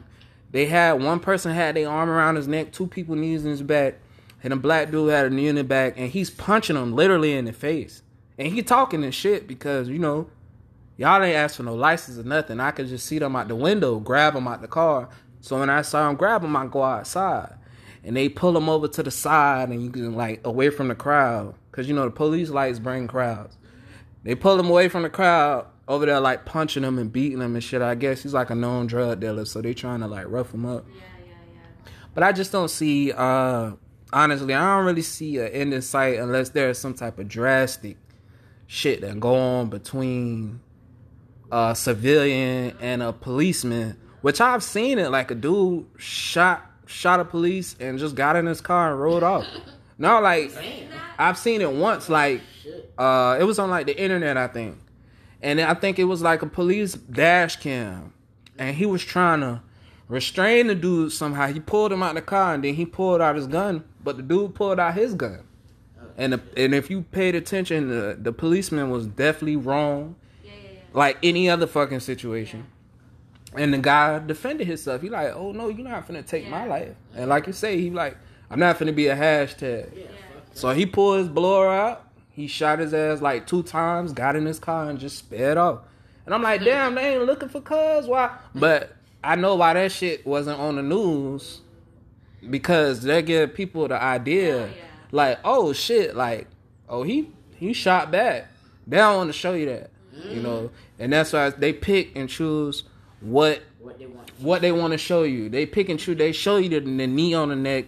they 0.49 0.65
had 0.65 0.93
one 0.93 1.19
person 1.19 1.53
had 1.53 1.75
their 1.75 1.87
arm 1.87 2.09
around 2.09 2.37
his 2.37 2.47
neck, 2.47 2.71
two 2.71 2.87
people 2.87 3.15
knees 3.15 3.45
in 3.45 3.51
his 3.51 3.61
back, 3.61 3.99
and 4.43 4.53
a 4.53 4.55
black 4.55 4.91
dude 4.91 5.11
had 5.11 5.25
a 5.25 5.29
knee 5.29 5.47
in 5.47 5.55
the 5.55 5.63
back, 5.63 5.93
and 5.97 6.09
he's 6.11 6.29
punching 6.29 6.75
him 6.75 6.93
literally 6.93 7.33
in 7.33 7.45
the 7.45 7.53
face. 7.53 8.01
And 8.37 8.53
he 8.53 8.63
talking 8.63 9.03
and 9.03 9.13
shit 9.13 9.47
because, 9.47 9.89
you 9.89 9.99
know, 9.99 10.29
y'all 10.95 11.21
ain't 11.21 11.35
ask 11.35 11.57
for 11.57 11.63
no 11.63 11.75
license 11.75 12.17
or 12.17 12.23
nothing. 12.23 12.59
I 12.59 12.71
could 12.71 12.87
just 12.87 13.05
see 13.05 13.19
them 13.19 13.35
out 13.35 13.49
the 13.49 13.55
window, 13.55 13.99
grab 13.99 14.33
them 14.33 14.47
out 14.47 14.61
the 14.61 14.67
car. 14.67 15.09
So 15.41 15.59
when 15.59 15.69
I 15.69 15.81
saw 15.81 16.09
him 16.09 16.15
grab 16.15 16.43
him, 16.43 16.55
I 16.55 16.67
go 16.67 16.83
outside. 16.83 17.55
And 18.03 18.15
they 18.15 18.29
pull 18.29 18.55
him 18.55 18.69
over 18.69 18.87
to 18.87 19.03
the 19.03 19.11
side 19.11 19.69
and 19.69 19.83
you 19.83 19.89
can 19.89 20.15
like 20.15 20.41
away 20.45 20.69
from 20.69 20.87
the 20.87 20.95
crowd. 20.95 21.55
Cause 21.71 21.87
you 21.87 21.93
know 21.93 22.05
the 22.05 22.11
police 22.11 22.49
lights 22.49 22.79
bring 22.79 23.07
crowds. 23.07 23.57
They 24.23 24.35
pull 24.35 24.59
him 24.59 24.69
away 24.69 24.89
from 24.89 25.03
the 25.03 25.09
crowd 25.09 25.67
over 25.87 26.05
there 26.05 26.19
like 26.19 26.45
punching 26.45 26.83
him 26.83 26.97
and 26.97 27.11
beating 27.11 27.39
him 27.39 27.55
and 27.55 27.63
shit. 27.63 27.81
I 27.81 27.95
guess 27.95 28.23
he's 28.23 28.33
like 28.33 28.49
a 28.49 28.55
known 28.55 28.87
drug 28.87 29.19
dealer, 29.19 29.45
so 29.45 29.61
they 29.61 29.73
trying 29.73 29.99
to 29.99 30.07
like 30.07 30.25
rough 30.27 30.53
him 30.53 30.65
up. 30.65 30.85
Yeah, 30.89 31.01
yeah, 31.25 31.33
yeah. 31.53 31.91
But 32.13 32.23
I 32.23 32.31
just 32.31 32.51
don't 32.51 32.69
see 32.69 33.11
uh 33.11 33.71
honestly, 34.11 34.53
I 34.53 34.77
don't 34.77 34.85
really 34.85 35.01
see 35.01 35.37
an 35.37 35.47
end 35.47 35.73
in 35.73 35.81
sight 35.81 36.19
unless 36.19 36.49
there's 36.49 36.77
some 36.77 36.93
type 36.93 37.19
of 37.19 37.27
drastic 37.27 37.97
shit 38.67 39.01
that 39.01 39.19
go 39.19 39.35
on 39.35 39.69
between 39.69 40.59
a 41.51 41.75
civilian 41.75 42.77
and 42.79 43.01
a 43.01 43.11
policeman 43.11 43.97
Which 44.21 44.41
I've 44.41 44.63
seen 44.63 44.99
it. 44.99 45.11
Like 45.11 45.31
a 45.31 45.35
dude 45.35 45.85
shot 45.97 46.65
shot 46.85 47.19
a 47.19 47.25
police 47.25 47.75
and 47.79 47.99
just 47.99 48.15
got 48.15 48.35
in 48.35 48.45
his 48.45 48.61
car 48.61 48.91
and 48.91 49.01
rode 49.01 49.23
off. 49.23 49.45
No, 50.01 50.21
like 50.21 50.49
I've 51.17 51.37
seen 51.37 51.59
it 51.59 51.69
once. 51.69 52.07
Like 52.07 52.39
uh, 52.97 53.35
it 53.37 53.43
was 53.43 53.59
on 53.59 53.69
like 53.69 53.85
the 53.85 54.01
internet, 54.01 54.37
I 54.37 54.47
think, 54.47 54.77
and 55.41 55.59
I 55.59 55.73
think 55.73 55.99
it 55.99 56.05
was 56.05 56.21
like 56.21 56.41
a 56.41 56.45
police 56.45 56.93
dash 56.93 57.57
cam, 57.57 58.13
and 58.57 58.73
he 58.73 58.85
was 58.85 59.03
trying 59.03 59.41
to 59.41 59.61
restrain 60.09 60.67
the 60.67 60.75
dude 60.75 61.13
somehow. 61.13 61.47
He 61.47 61.61
pulled 61.61 61.93
him 61.93 62.03
out 62.03 62.09
of 62.09 62.15
the 62.15 62.21
car 62.23 62.53
and 62.55 62.63
then 62.63 62.73
he 62.73 62.85
pulled 62.85 63.21
out 63.21 63.35
his 63.37 63.47
gun, 63.47 63.85
but 64.03 64.17
the 64.17 64.23
dude 64.23 64.55
pulled 64.55 64.79
out 64.79 64.95
his 64.95 65.13
gun. 65.13 65.43
And 66.17 66.33
the, 66.33 66.41
and 66.57 66.75
if 66.75 66.89
you 66.89 67.03
paid 67.03 67.35
attention, 67.35 67.87
the, 67.87 68.17
the 68.19 68.33
policeman 68.33 68.89
was 68.89 69.07
definitely 69.07 69.55
wrong, 69.55 70.15
Yeah, 70.43 70.51
yeah, 70.51 70.69
yeah. 70.73 70.79
like 70.91 71.17
any 71.23 71.49
other 71.49 71.65
fucking 71.67 72.01
situation. 72.01 72.65
And 73.55 73.73
the 73.73 73.77
guy 73.77 74.19
defended 74.19 74.67
himself. 74.67 75.01
He 75.01 75.09
like, 75.09 75.33
oh 75.33 75.53
no, 75.53 75.69
you're 75.69 75.87
not 75.87 76.05
finna 76.07 76.25
take 76.25 76.49
my 76.49 76.65
life. 76.65 76.93
And 77.15 77.29
like 77.29 77.47
you 77.47 77.53
say, 77.53 77.79
he 77.79 77.89
like, 77.89 78.17
I'm 78.49 78.59
not 78.59 78.77
finna 78.77 78.93
be 78.93 79.07
a 79.07 79.15
hashtag. 79.15 79.95
Yeah, 79.95 80.05
So 80.53 80.71
he 80.71 80.85
pulled 80.85 81.19
his 81.19 81.29
blower 81.29 81.69
out. 81.69 82.05
He 82.31 82.47
shot 82.47 82.79
his 82.79 82.93
ass 82.93 83.21
like 83.21 83.47
two 83.47 83.63
times, 83.63 84.11
got 84.13 84.35
in 84.35 84.45
his 84.45 84.59
car, 84.59 84.89
and 84.89 84.99
just 84.99 85.17
sped 85.17 85.57
off. 85.57 85.79
And 86.25 86.33
I'm 86.35 86.41
like, 86.43 86.63
damn, 86.63 86.95
they 86.95 87.15
ain't 87.15 87.25
looking 87.25 87.49
for 87.49 87.59
cuz. 87.61 88.05
Why? 88.07 88.37
But 88.53 88.95
I 89.23 89.35
know 89.35 89.55
why 89.55 89.73
that 89.73 89.91
shit 89.91 90.25
wasn't 90.25 90.59
on 90.59 90.75
the 90.77 90.81
news 90.83 91.61
because 92.49 93.01
they 93.01 93.21
give 93.21 93.53
people 93.53 93.87
the 93.87 94.01
idea, 94.01 94.63
Oh, 94.63 94.65
yeah. 94.65 94.73
like, 95.11 95.39
oh 95.43 95.73
shit, 95.73 96.15
like, 96.15 96.47
oh 96.87 97.03
he 97.03 97.29
he 97.55 97.73
shot 97.73 98.11
back. 98.11 98.47
They 98.87 98.97
don't 98.97 99.17
want 99.17 99.29
to 99.29 99.33
show 99.33 99.53
you 99.53 99.65
that, 99.67 99.89
you 100.13 100.39
mm. 100.39 100.43
know. 100.43 100.71
And 100.97 101.13
that's 101.13 101.33
why 101.33 101.49
they 101.49 101.73
pick 101.73 102.15
and 102.15 102.29
choose 102.29 102.83
what 103.19 103.61
What 103.79 103.99
they 103.99 104.05
want. 104.05 104.31
what 104.39 104.61
they 104.61 104.71
want 104.71 104.91
to 104.93 104.97
show 104.97 105.23
you. 105.23 105.49
They 105.49 105.65
pick 105.65 105.89
and 105.89 105.99
choose. 105.99 106.17
They 106.17 106.31
show 106.31 106.57
you 106.57 106.69
the, 106.69 106.79
the 106.79 107.07
knee 107.07 107.33
on 107.33 107.49
the 107.49 107.55
neck. 107.55 107.85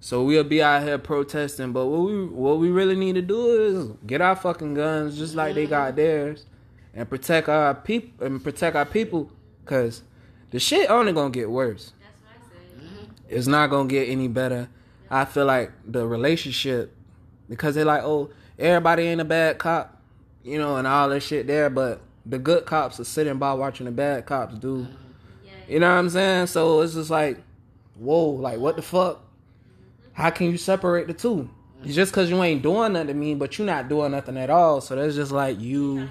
So 0.00 0.22
we'll 0.22 0.44
be 0.44 0.62
out 0.62 0.82
here 0.84 0.98
protesting, 0.98 1.72
but 1.72 1.86
what 1.86 2.00
we 2.00 2.26
what 2.26 2.58
we 2.58 2.68
really 2.68 2.94
need 2.94 3.14
to 3.14 3.22
do 3.22 3.50
is 3.62 3.96
get 4.06 4.20
our 4.20 4.36
fucking 4.36 4.74
guns 4.74 5.18
just 5.18 5.34
like 5.34 5.54
they 5.54 5.64
mm-hmm. 5.64 5.70
got 5.70 5.96
theirs, 5.96 6.44
and 6.94 7.08
protect 7.08 7.48
our 7.48 7.74
people 7.74 8.24
and 8.26 8.44
protect 8.44 8.76
our 8.76 8.84
people, 8.84 9.30
cause 9.64 10.02
the 10.50 10.58
shit 10.58 10.90
only 10.90 11.12
gonna 11.12 11.30
get 11.30 11.50
worse. 11.50 11.92
That's 12.00 12.20
what 12.22 12.54
I 12.56 12.96
said. 13.00 13.10
It's 13.28 13.46
not 13.46 13.70
gonna 13.70 13.88
get 13.88 14.08
any 14.08 14.28
better. 14.28 14.68
I 15.10 15.24
feel 15.24 15.46
like 15.46 15.72
the 15.86 16.06
relationship, 16.06 16.94
because 17.48 17.74
they're 17.74 17.84
like, 17.84 18.02
oh, 18.02 18.30
everybody 18.58 19.04
ain't 19.04 19.20
a 19.20 19.24
bad 19.24 19.58
cop, 19.58 20.00
you 20.42 20.58
know, 20.58 20.76
and 20.76 20.86
all 20.86 21.08
that 21.08 21.20
shit 21.20 21.46
there, 21.46 21.70
but 21.70 22.00
the 22.26 22.38
good 22.38 22.66
cops 22.66 23.00
are 23.00 23.04
sitting 23.04 23.38
by 23.38 23.54
watching 23.54 23.86
the 23.86 23.92
bad 23.92 24.26
cops 24.26 24.54
do. 24.54 24.86
Yeah. 25.44 25.52
You 25.68 25.80
know 25.80 25.88
what 25.88 25.98
I'm 25.98 26.10
saying? 26.10 26.48
So 26.48 26.80
it's 26.82 26.94
just 26.94 27.10
like, 27.10 27.38
whoa, 27.96 28.30
like 28.30 28.58
what 28.58 28.76
the 28.76 28.82
uh-huh. 28.82 29.12
fuck? 29.14 29.24
How 30.12 30.30
can 30.30 30.50
you 30.50 30.58
separate 30.58 31.06
the 31.06 31.14
two? 31.14 31.48
It's 31.84 31.94
just 31.94 32.10
because 32.10 32.28
you 32.28 32.42
ain't 32.42 32.62
doing 32.62 32.92
nothing 32.92 33.08
to 33.08 33.14
me, 33.14 33.34
but 33.34 33.56
you 33.56 33.64
not 33.64 33.88
doing 33.88 34.10
nothing 34.10 34.36
at 34.36 34.50
all. 34.50 34.80
So 34.80 34.96
that's 34.96 35.14
just 35.14 35.30
like 35.30 35.60
you, 35.60 36.08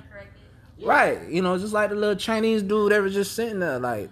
right? 0.81 1.27
You 1.27 1.41
know, 1.41 1.57
just 1.57 1.73
like 1.73 1.89
the 1.89 1.95
little 1.95 2.15
Chinese 2.15 2.63
dude 2.63 2.93
that 2.93 3.01
was 3.01 3.13
just 3.13 3.33
sitting 3.33 3.59
there, 3.59 3.77
like 3.77 4.09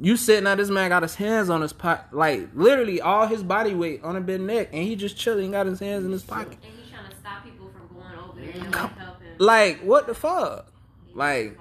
you 0.00 0.16
sitting 0.16 0.44
there. 0.44 0.56
This 0.56 0.68
man 0.68 0.88
got 0.90 1.02
his 1.02 1.14
hands 1.14 1.50
on 1.50 1.62
his 1.62 1.72
pot, 1.72 2.08
like 2.12 2.48
literally 2.54 3.00
all 3.00 3.26
his 3.26 3.42
body 3.42 3.74
weight 3.74 4.02
on 4.02 4.16
a 4.16 4.20
big 4.20 4.40
neck, 4.40 4.68
and 4.72 4.82
he 4.82 4.96
just 4.96 5.16
chilling, 5.16 5.52
got 5.52 5.66
his 5.66 5.80
hands 5.80 6.04
in 6.04 6.12
his 6.12 6.22
pocket. 6.22 6.58
And 6.62 6.74
he's 6.78 6.90
trying 6.90 7.10
to 7.10 7.16
stop 7.16 7.44
people 7.44 7.70
from 7.70 7.96
going 7.96 8.18
over 8.18 8.40
there 8.40 8.50
and 8.64 8.72
like 8.72 8.98
help 8.98 9.20
him. 9.22 9.34
Like 9.38 9.80
what 9.80 10.06
the 10.06 10.14
fuck? 10.14 10.72
Like. 11.14 11.58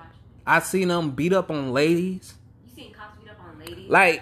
I 0.48 0.60
seen 0.60 0.90
them 0.90 1.12
beat 1.12 1.34
up 1.34 1.50
on 1.50 1.74
ladies. 1.74 2.36
You 2.64 2.72
seen 2.76 2.94
cops 2.94 3.18
beat 3.20 3.30
up 3.30 3.38
on 3.40 3.58
ladies? 3.60 3.90
like 3.90 4.22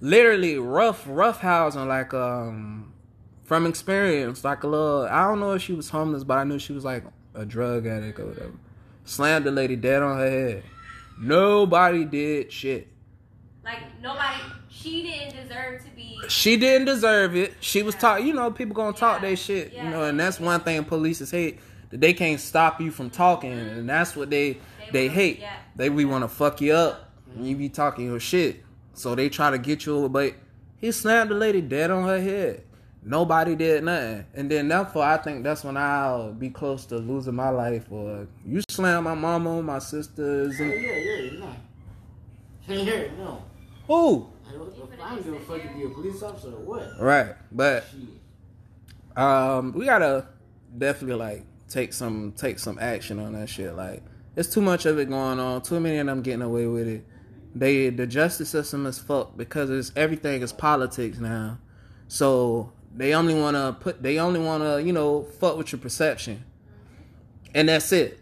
literally 0.00 0.58
rough 0.58 1.04
rough 1.06 1.40
housing 1.40 1.88
like 1.88 2.12
um 2.12 2.92
from 3.44 3.64
experience 3.66 4.44
like 4.44 4.62
a 4.62 4.66
little 4.66 5.04
i 5.04 5.26
don't 5.26 5.40
know 5.40 5.52
if 5.52 5.62
she 5.62 5.72
was 5.72 5.88
homeless 5.88 6.24
but 6.24 6.36
i 6.36 6.44
knew 6.44 6.58
she 6.58 6.74
was 6.74 6.84
like 6.84 7.04
a 7.34 7.46
drug 7.46 7.86
addict 7.86 8.18
or 8.18 8.26
whatever 8.26 8.52
slammed 9.04 9.46
the 9.46 9.50
lady 9.50 9.76
dead 9.76 10.02
on 10.02 10.18
her 10.18 10.28
head 10.28 10.62
nobody 11.18 12.04
did 12.04 12.52
shit 12.52 12.88
Like 13.64 13.78
nobody. 14.02 14.40
She 14.70 15.02
didn't 15.02 15.42
deserve 15.48 15.82
to 15.84 15.90
be. 15.96 16.18
she 16.28 16.56
didn't 16.56 16.86
deserve 16.86 17.34
it 17.36 17.54
she 17.60 17.82
was 17.82 17.94
Yeah. 17.94 18.00
talk 18.00 18.22
you 18.22 18.32
know 18.32 18.50
people 18.50 18.74
gonna 18.74 18.96
talk 18.96 19.20
Yeah. 19.22 19.28
their 19.28 19.36
shit 19.36 19.72
you 19.72 19.82
know 19.84 20.04
and 20.04 20.18
that's 20.20 20.38
one 20.40 20.60
thing 20.60 20.84
police 20.84 21.20
is 21.20 21.30
hate 21.30 21.58
that 21.90 22.00
they 22.00 22.12
can't 22.12 22.40
stop 22.40 22.80
you 22.80 22.90
from 22.90 23.08
talking 23.10 23.52
mm-hmm. 23.52 23.78
and 23.78 23.88
that's 23.88 24.14
what 24.16 24.30
they 24.30 24.52
They 24.54 24.58
they 24.92 25.06
wanna- 25.08 25.20
hate 25.20 25.38
yeah. 25.40 25.56
they 25.76 25.90
we 25.90 26.04
want 26.04 26.24
to 26.24 26.28
fuck 26.28 26.60
you 26.60 26.72
up 26.74 27.10
when 27.34 27.46
you 27.46 27.56
be 27.56 27.68
talking 27.68 28.06
your 28.06 28.20
shit 28.20 28.62
so 28.94 29.14
they 29.14 29.28
try 29.28 29.50
to 29.50 29.58
get 29.58 29.86
you 29.86 29.96
over 29.96 30.08
but 30.08 30.34
he 30.76 30.90
slammed 30.92 31.30
the 31.30 31.34
lady 31.34 31.60
dead 31.60 31.90
on 31.90 32.04
her 32.04 32.20
head 32.20 32.62
nobody 33.02 33.54
did 33.54 33.84
nothing 33.84 34.24
and 34.34 34.50
then 34.50 34.68
therefore 34.68 35.04
i 35.04 35.16
think 35.18 35.44
that's 35.44 35.62
when 35.64 35.76
i'll 35.76 36.32
be 36.32 36.48
close 36.50 36.84
to 36.86 36.96
losing 36.98 37.34
my 37.34 37.50
life 37.50 37.86
or 37.90 38.26
you 38.46 38.60
slam 38.68 39.04
my 39.04 39.14
mama 39.14 39.62
my 39.62 39.78
sisters 39.78 40.58
Yeah, 40.58 40.66
and 40.66 40.82
yeah, 40.82 40.96
yeah, 40.96 41.38
no. 41.40 41.52
Yeah, 42.66 43.02
no. 43.18 43.42
Who? 43.86 44.28
I 44.48 44.52
don't, 44.52 44.72
I 45.00 45.16
give 45.16 45.34
a 45.34 45.40
fuck 45.40 45.64
if 45.64 45.76
you're 45.76 45.90
a 45.90 45.94
police 45.94 46.22
officer 46.22 46.48
or 46.48 46.60
what. 46.60 47.00
right 47.00 47.34
but 47.52 47.84
um 49.16 49.72
we 49.72 49.84
gotta 49.86 50.26
definitely 50.76 51.16
like 51.16 51.44
take 51.68 51.92
some 51.92 52.32
take 52.36 52.58
some 52.58 52.78
action 52.78 53.18
on 53.18 53.32
that 53.32 53.48
shit. 53.48 53.74
Like 53.74 54.02
there's 54.34 54.52
too 54.52 54.60
much 54.60 54.86
of 54.86 54.98
it 54.98 55.08
going 55.08 55.38
on. 55.38 55.62
Too 55.62 55.80
many 55.80 55.98
of 55.98 56.06
them 56.06 56.22
getting 56.22 56.42
away 56.42 56.66
with 56.66 56.88
it. 56.88 57.04
They 57.54 57.90
the 57.90 58.06
justice 58.06 58.48
system 58.48 58.86
is 58.86 58.98
fucked 58.98 59.36
because 59.36 59.70
it's 59.70 59.92
everything 59.96 60.42
is 60.42 60.52
politics 60.52 61.18
now. 61.18 61.58
So 62.08 62.72
they 62.94 63.14
only 63.14 63.34
want 63.34 63.56
to 63.56 63.76
put 63.78 64.02
they 64.02 64.18
only 64.18 64.40
want 64.40 64.62
to 64.62 64.82
you 64.82 64.92
know 64.92 65.24
fuck 65.40 65.56
with 65.56 65.72
your 65.72 65.80
perception. 65.80 66.44
And 67.54 67.68
that's 67.68 67.92
it. 67.92 68.20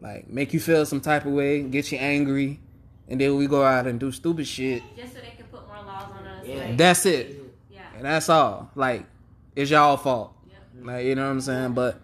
Like 0.00 0.28
make 0.28 0.52
you 0.52 0.60
feel 0.60 0.84
some 0.86 1.00
type 1.00 1.24
of 1.24 1.32
way 1.32 1.62
get 1.62 1.92
you 1.92 1.98
angry 1.98 2.60
and 3.08 3.20
then 3.20 3.36
we 3.36 3.46
go 3.46 3.62
out 3.64 3.86
and 3.86 3.98
do 4.00 4.10
stupid 4.12 4.46
shit 4.46 4.82
Just 4.96 5.14
so 5.14 5.20
they 5.20 5.34
can 5.36 5.46
put 5.46 5.66
more 5.66 5.76
laws 5.84 6.10
on 6.18 6.26
us. 6.26 6.46
Yeah. 6.46 6.56
Like, 6.56 6.76
that's 6.76 7.06
it 7.06 7.40
yeah. 7.70 7.80
and 7.96 8.04
that's 8.04 8.28
all. 8.28 8.70
Like, 8.74 9.04
it's 9.56 9.70
y'all 9.70 9.96
fault. 9.96 10.34
Yep. 10.48 10.86
Like, 10.86 11.04
you 11.06 11.14
know 11.14 11.24
what 11.24 11.30
I'm 11.32 11.40
saying? 11.40 11.72
But 11.72 12.00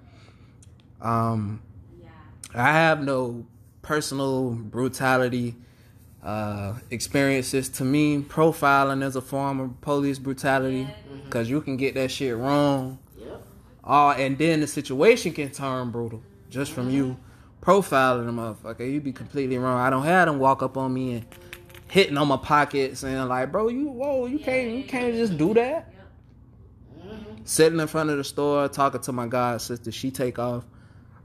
um 1.00 1.62
Yeah. 2.02 2.08
I 2.54 2.72
have 2.72 3.02
no 3.02 3.46
personal 3.82 4.50
brutality 4.50 5.56
uh 6.22 6.74
experiences 6.90 7.68
to 7.68 7.84
me 7.84 8.20
profiling 8.22 9.02
is 9.04 9.14
a 9.16 9.20
form 9.22 9.60
of 9.60 9.80
police 9.80 10.18
brutality 10.18 10.80
Yeah. 10.80 11.16
because 11.24 11.48
you 11.48 11.60
can 11.60 11.76
get 11.76 11.94
that 11.94 12.10
shit 12.10 12.36
wrong 12.36 12.98
Yep. 13.16 13.42
uh, 13.84 14.10
and 14.18 14.36
then 14.36 14.60
the 14.60 14.66
situation 14.66 15.32
can 15.32 15.50
turn 15.50 15.90
brutal 15.90 16.22
just 16.50 16.72
from 16.72 16.90
you 16.90 17.16
profiling 17.60 18.26
the 18.26 18.32
motherfucker 18.32 18.90
you'd 18.90 19.04
be 19.04 19.12
completely 19.12 19.58
wrong 19.58 19.78
i 19.78 19.90
don't 19.90 20.04
have 20.04 20.26
them 20.26 20.38
walk 20.38 20.62
up 20.62 20.76
on 20.76 20.92
me 20.92 21.14
and 21.14 21.26
hitting 21.90 22.16
on 22.16 22.28
my 22.28 22.36
pockets 22.36 23.02
and 23.02 23.28
like 23.28 23.50
bro 23.50 23.68
you 23.68 23.88
whoa 23.88 24.26
you 24.26 24.38
can't 24.38 24.70
you 24.70 24.84
can't 24.84 25.14
just 25.14 25.36
do 25.36 25.54
that 25.54 25.92
sitting 27.48 27.80
in 27.80 27.86
front 27.86 28.10
of 28.10 28.18
the 28.18 28.24
store 28.24 28.68
talking 28.68 29.00
to 29.00 29.10
my 29.10 29.26
god 29.26 29.60
sister. 29.62 29.90
She 29.90 30.10
take 30.10 30.38
off. 30.38 30.64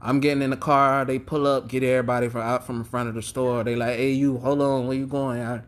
I'm 0.00 0.20
getting 0.20 0.42
in 0.42 0.50
the 0.50 0.56
car. 0.56 1.04
They 1.04 1.18
pull 1.18 1.46
up, 1.46 1.68
get 1.68 1.82
everybody 1.82 2.28
from 2.28 2.40
out 2.40 2.64
from 2.64 2.78
in 2.78 2.84
front 2.84 3.10
of 3.10 3.14
the 3.14 3.22
store. 3.22 3.62
They 3.62 3.76
like, 3.76 3.96
hey 3.96 4.12
you, 4.12 4.38
hold 4.38 4.62
on, 4.62 4.86
where 4.86 4.96
you 4.96 5.06
going? 5.06 5.42
I, 5.42 5.62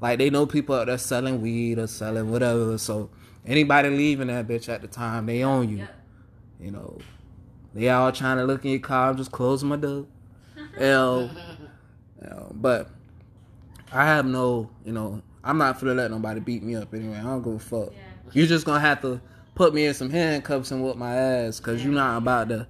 like 0.00 0.18
they 0.18 0.28
know 0.28 0.46
people 0.46 0.74
out 0.74 0.86
there 0.86 0.98
selling 0.98 1.40
weed 1.40 1.78
or 1.78 1.86
selling 1.86 2.30
whatever. 2.30 2.76
So 2.78 3.10
anybody 3.46 3.90
leaving 3.90 4.26
that 4.28 4.48
bitch 4.48 4.68
at 4.68 4.82
the 4.82 4.88
time, 4.88 5.26
they 5.26 5.44
own 5.44 5.68
you. 5.68 5.78
Yep. 5.78 5.94
You 6.60 6.70
know, 6.72 6.98
they 7.74 7.88
all 7.88 8.12
trying 8.12 8.38
to 8.38 8.44
look 8.44 8.64
in 8.64 8.72
your 8.72 8.80
car. 8.80 9.10
I'm 9.10 9.16
just 9.16 9.32
closing 9.32 9.68
my 9.68 9.76
door. 9.76 10.06
Know, 10.78 11.30
but 12.52 12.90
I 13.92 14.06
have 14.06 14.26
no, 14.26 14.70
you 14.84 14.92
know, 14.92 15.22
I'm 15.42 15.58
not 15.58 15.80
gonna 15.80 15.94
let 15.94 16.10
nobody 16.10 16.40
beat 16.40 16.62
me 16.62 16.76
up 16.76 16.92
anyway. 16.94 17.16
I 17.16 17.22
don't 17.22 17.42
give 17.42 17.54
a 17.54 17.58
fuck. 17.58 17.92
Yeah. 17.92 17.98
You 18.32 18.46
just 18.46 18.66
gonna 18.66 18.80
have 18.80 19.00
to 19.02 19.20
put 19.54 19.74
me 19.74 19.86
in 19.86 19.94
some 19.94 20.10
handcuffs 20.10 20.70
and 20.70 20.84
whip 20.84 20.96
my 20.96 21.14
ass 21.14 21.58
because 21.58 21.82
you're 21.82 21.92
not 21.92 22.18
about 22.18 22.48
to, 22.50 22.66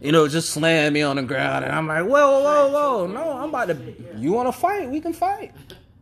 you 0.00 0.12
know, 0.12 0.28
just 0.28 0.50
slam 0.50 0.92
me 0.92 1.02
on 1.02 1.16
the 1.16 1.22
ground 1.22 1.64
and 1.64 1.74
I'm 1.74 1.86
like, 1.86 2.04
whoa, 2.04 2.40
whoa, 2.42 2.70
whoa, 2.70 3.06
no, 3.06 3.32
I'm 3.32 3.48
about 3.48 3.68
to. 3.68 3.94
You 4.16 4.32
want 4.32 4.48
to 4.48 4.52
fight? 4.52 4.90
We 4.90 5.00
can 5.00 5.12
fight. 5.12 5.52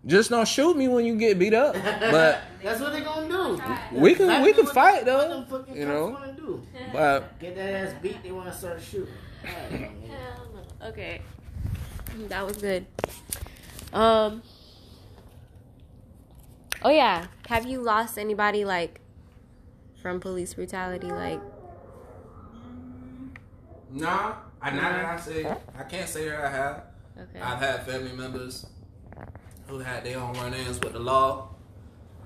Just 0.06 0.28
don't 0.30 0.46
shoot 0.46 0.76
me 0.76 0.86
when 0.88 1.04
you 1.06 1.16
get 1.16 1.38
beat 1.38 1.54
up. 1.54 1.74
But 1.74 2.40
That's 2.62 2.80
what 2.80 2.92
they're 2.92 3.02
gonna 3.04 3.28
do. 3.28 3.98
we 3.98 4.14
can 4.14 4.42
we 4.42 4.52
can 4.52 4.66
fight 4.66 4.96
what 4.96 5.06
though. 5.06 5.28
them 5.28 5.46
fucking 5.46 5.76
You 5.76 5.84
cops 5.86 5.94
know, 5.94 6.06
wanna 6.08 6.32
do. 6.34 6.62
but 6.92 7.38
Get 7.38 7.56
that 7.56 7.74
ass 7.88 7.94
beat, 8.02 8.22
they 8.22 8.30
wanna 8.32 8.52
start 8.52 8.80
shooting. 8.82 9.12
Alright, 9.46 9.72
man. 9.72 9.90
Hell 10.08 10.46
no. 10.80 10.86
Okay. 10.88 11.20
That 12.28 12.46
was 12.46 12.56
good. 12.58 12.86
Um. 13.92 14.42
Oh 16.82 16.90
yeah. 16.90 17.26
Have 17.48 17.66
you 17.66 17.80
lost 17.80 18.18
anybody 18.18 18.64
like 18.64 19.00
from 20.02 20.20
police 20.20 20.52
brutality? 20.54 21.10
Like, 21.10 21.40
nah, 23.90 24.34
I 24.60 24.70
not 24.70 24.92
I 24.92 25.16
say 25.18 25.46
I 25.78 25.82
can't 25.84 26.08
say 26.08 26.28
that 26.28 26.44
I 26.44 26.50
have. 26.50 26.82
okay. 27.18 27.40
I've 27.40 27.58
had 27.58 27.86
family 27.86 28.12
members 28.12 28.66
who 29.66 29.74
who 29.74 29.78
had 29.80 30.04
their 30.04 30.18
own 30.18 30.34
run-ins 30.34 30.78
with 30.80 30.92
the 30.92 30.98
law. 30.98 31.48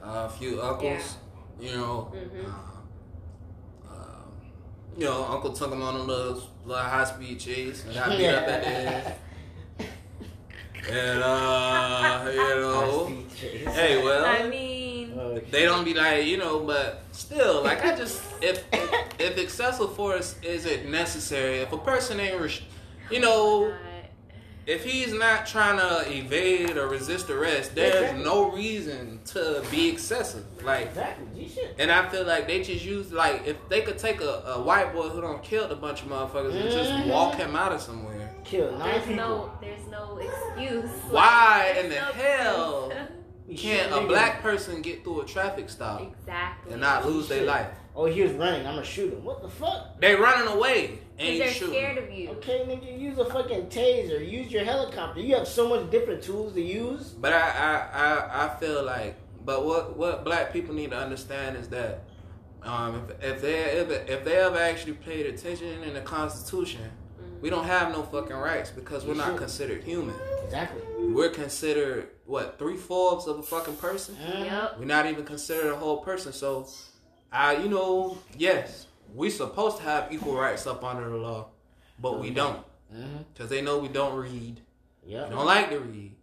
Uh, 0.02 0.26
a 0.26 0.30
few 0.38 0.60
uncles, 0.62 1.16
you 1.60 1.72
know. 1.72 2.12
Mhm. 2.14 2.44
Uh, 2.44 3.90
um, 3.90 4.32
you 4.96 5.04
know, 5.04 5.24
Uncle 5.24 5.52
took 5.52 5.72
him 5.72 5.82
on 5.82 5.96
a 5.96 6.02
little, 6.02 6.42
little 6.64 6.82
high 6.82 7.04
speed 7.04 7.40
chase 7.40 7.84
and 7.84 7.94
got 7.94 8.10
beat 8.10 8.26
up 8.28 8.46
at 8.48 8.62
the 8.62 8.68
end. 8.68 9.14
And 10.90 11.22
uh, 11.22 12.24
you 12.30 12.36
know, 12.36 13.12
hey, 13.72 14.02
well, 14.02 14.24
I 14.24 14.48
mean, 14.48 15.12
Oh, 15.18 15.38
they 15.50 15.64
don't 15.64 15.84
be 15.84 15.92
like, 15.92 16.24
you 16.26 16.36
know, 16.38 16.60
but 16.60 17.02
still, 17.12 17.62
like 17.62 17.84
I 17.84 17.94
just 17.96 18.22
if 18.40 18.64
if 19.18 19.36
excessive 19.36 19.94
force 19.96 20.36
isn't 20.42 20.88
necessary, 20.90 21.58
if 21.58 21.72
a 21.72 21.78
person 21.78 22.20
ain't, 22.20 22.40
res- 22.40 22.62
you 23.10 23.20
know, 23.20 23.74
if 24.68 24.84
he's 24.84 25.12
not 25.14 25.46
trying 25.46 25.78
to 25.78 26.04
evade 26.14 26.76
or 26.76 26.86
resist 26.88 27.30
arrest, 27.30 27.74
there's 27.74 27.94
Exactly. 27.94 28.24
no 28.24 28.52
reason 28.52 29.18
to 29.32 29.64
be 29.70 29.88
excessive. 29.88 30.44
Like, 30.62 30.88
Exactly. 30.88 31.26
G 31.46 31.60
and 31.78 31.90
I 31.90 32.08
feel 32.10 32.24
like 32.24 32.46
they 32.46 32.62
just 32.62 32.84
use 32.84 33.10
like 33.12 33.46
if 33.46 33.56
they 33.70 33.80
could 33.80 33.98
take 33.98 34.20
a, 34.20 34.42
a 34.56 34.60
white 34.62 34.92
boy 34.92 35.08
who 35.08 35.20
don't 35.22 35.42
killed 35.42 35.72
a 35.72 35.76
bunch 35.76 36.02
of 36.02 36.08
motherfuckers 36.08 36.54
and 36.60 36.70
just 36.70 36.90
Mhm. 36.90 37.08
walk 37.08 37.34
him 37.36 37.56
out 37.56 37.72
of 37.72 37.80
somewhere. 37.80 38.30
Kill 38.44 38.70
nine 38.72 38.90
there's 38.92 39.06
people. 39.06 39.16
no, 39.16 39.52
there's 39.60 39.86
no 39.90 40.18
excuse. 40.18 40.90
Why 41.10 41.72
Like, 41.74 41.84
in 41.84 41.90
the 41.90 41.96
no 41.96 42.02
hell 42.24 42.92
proof. 43.48 43.60
Can't 43.60 43.92
a 43.92 43.96
niggas. 43.96 44.08
black 44.08 44.42
person 44.42 44.82
get 44.82 45.04
through 45.04 45.22
a 45.22 45.26
traffic 45.26 45.68
stop 45.68 46.02
exactly. 46.02 46.72
and 46.72 46.80
not 46.80 47.06
lose 47.06 47.28
their 47.28 47.44
life? 47.44 47.68
Oh, 47.96 48.04
he 48.04 48.22
was 48.22 48.32
running. 48.32 48.66
I'm 48.66 48.74
gonna 48.74 48.84
shoot 48.84 49.12
him. 49.12 49.24
What 49.24 49.42
the 49.42 49.48
fuck? 49.48 50.00
They 50.00 50.14
running 50.14 50.48
away 50.48 51.00
and 51.18 51.28
you 51.34 51.38
they're 51.40 51.50
shoot. 51.50 51.70
scared 51.70 51.98
of 51.98 52.12
you. 52.12 52.30
Okay, 52.30 52.60
nigga, 52.60 52.98
use 52.98 53.18
a 53.18 53.24
fucking 53.24 53.66
taser. 53.66 54.28
Use 54.30 54.52
your 54.52 54.64
helicopter. 54.64 55.20
You 55.20 55.34
have 55.34 55.48
so 55.48 55.68
much 55.68 55.90
different 55.90 56.22
tools 56.22 56.52
to 56.54 56.62
use. 56.62 57.08
But 57.08 57.32
I, 57.32 57.48
I, 57.48 58.00
I, 58.04 58.46
I 58.46 58.60
feel 58.60 58.84
like, 58.84 59.16
but 59.44 59.64
what 59.64 59.96
what 59.96 60.24
black 60.24 60.52
people 60.52 60.74
need 60.74 60.90
to 60.90 60.98
understand 60.98 61.56
is 61.56 61.68
that 61.68 62.04
um, 62.62 63.06
if, 63.20 63.24
if 63.24 63.42
they 63.42 63.58
if, 63.58 63.90
if 64.08 64.24
they 64.24 64.36
ever 64.36 64.58
actually 64.58 64.94
paid 64.94 65.26
attention 65.26 65.82
in 65.82 65.94
the 65.94 66.00
Constitution, 66.00 66.90
we 67.40 67.50
don't 67.50 67.64
have 67.64 67.92
no 67.92 68.02
fucking 68.02 68.36
rights 68.36 68.70
because 68.70 69.04
we're 69.04 69.14
not 69.14 69.30
Shit. 69.30 69.38
considered 69.38 69.84
human. 69.84 70.14
Exactly. 70.44 70.82
We're 70.98 71.30
considered 71.30 72.08
what 72.24 72.58
three 72.58 72.76
fourths 72.76 73.26
of 73.26 73.38
a 73.38 73.42
fucking 73.42 73.76
person. 73.76 74.16
Yep. 74.20 74.76
We're 74.78 74.84
not 74.84 75.06
even 75.06 75.24
considered 75.24 75.72
a 75.72 75.76
whole 75.76 75.98
person. 75.98 76.32
So, 76.32 76.66
I, 77.30 77.56
you 77.56 77.68
know, 77.68 78.18
yes, 78.36 78.86
we 79.14 79.30
supposed 79.30 79.78
to 79.78 79.82
have 79.84 80.12
equal 80.12 80.36
rights 80.36 80.66
up 80.66 80.82
under 80.84 81.08
the 81.08 81.16
law, 81.16 81.48
but 81.98 82.20
we 82.20 82.30
don't 82.30 82.64
mm-hmm. 82.94 83.18
because 83.32 83.50
they 83.50 83.62
know 83.62 83.78
we 83.78 83.88
don't 83.88 84.16
read. 84.16 84.60
Yep. 85.06 85.28
We 85.28 85.34
don't 85.34 85.46
like 85.46 85.70
to 85.70 85.80
read. 85.80 86.14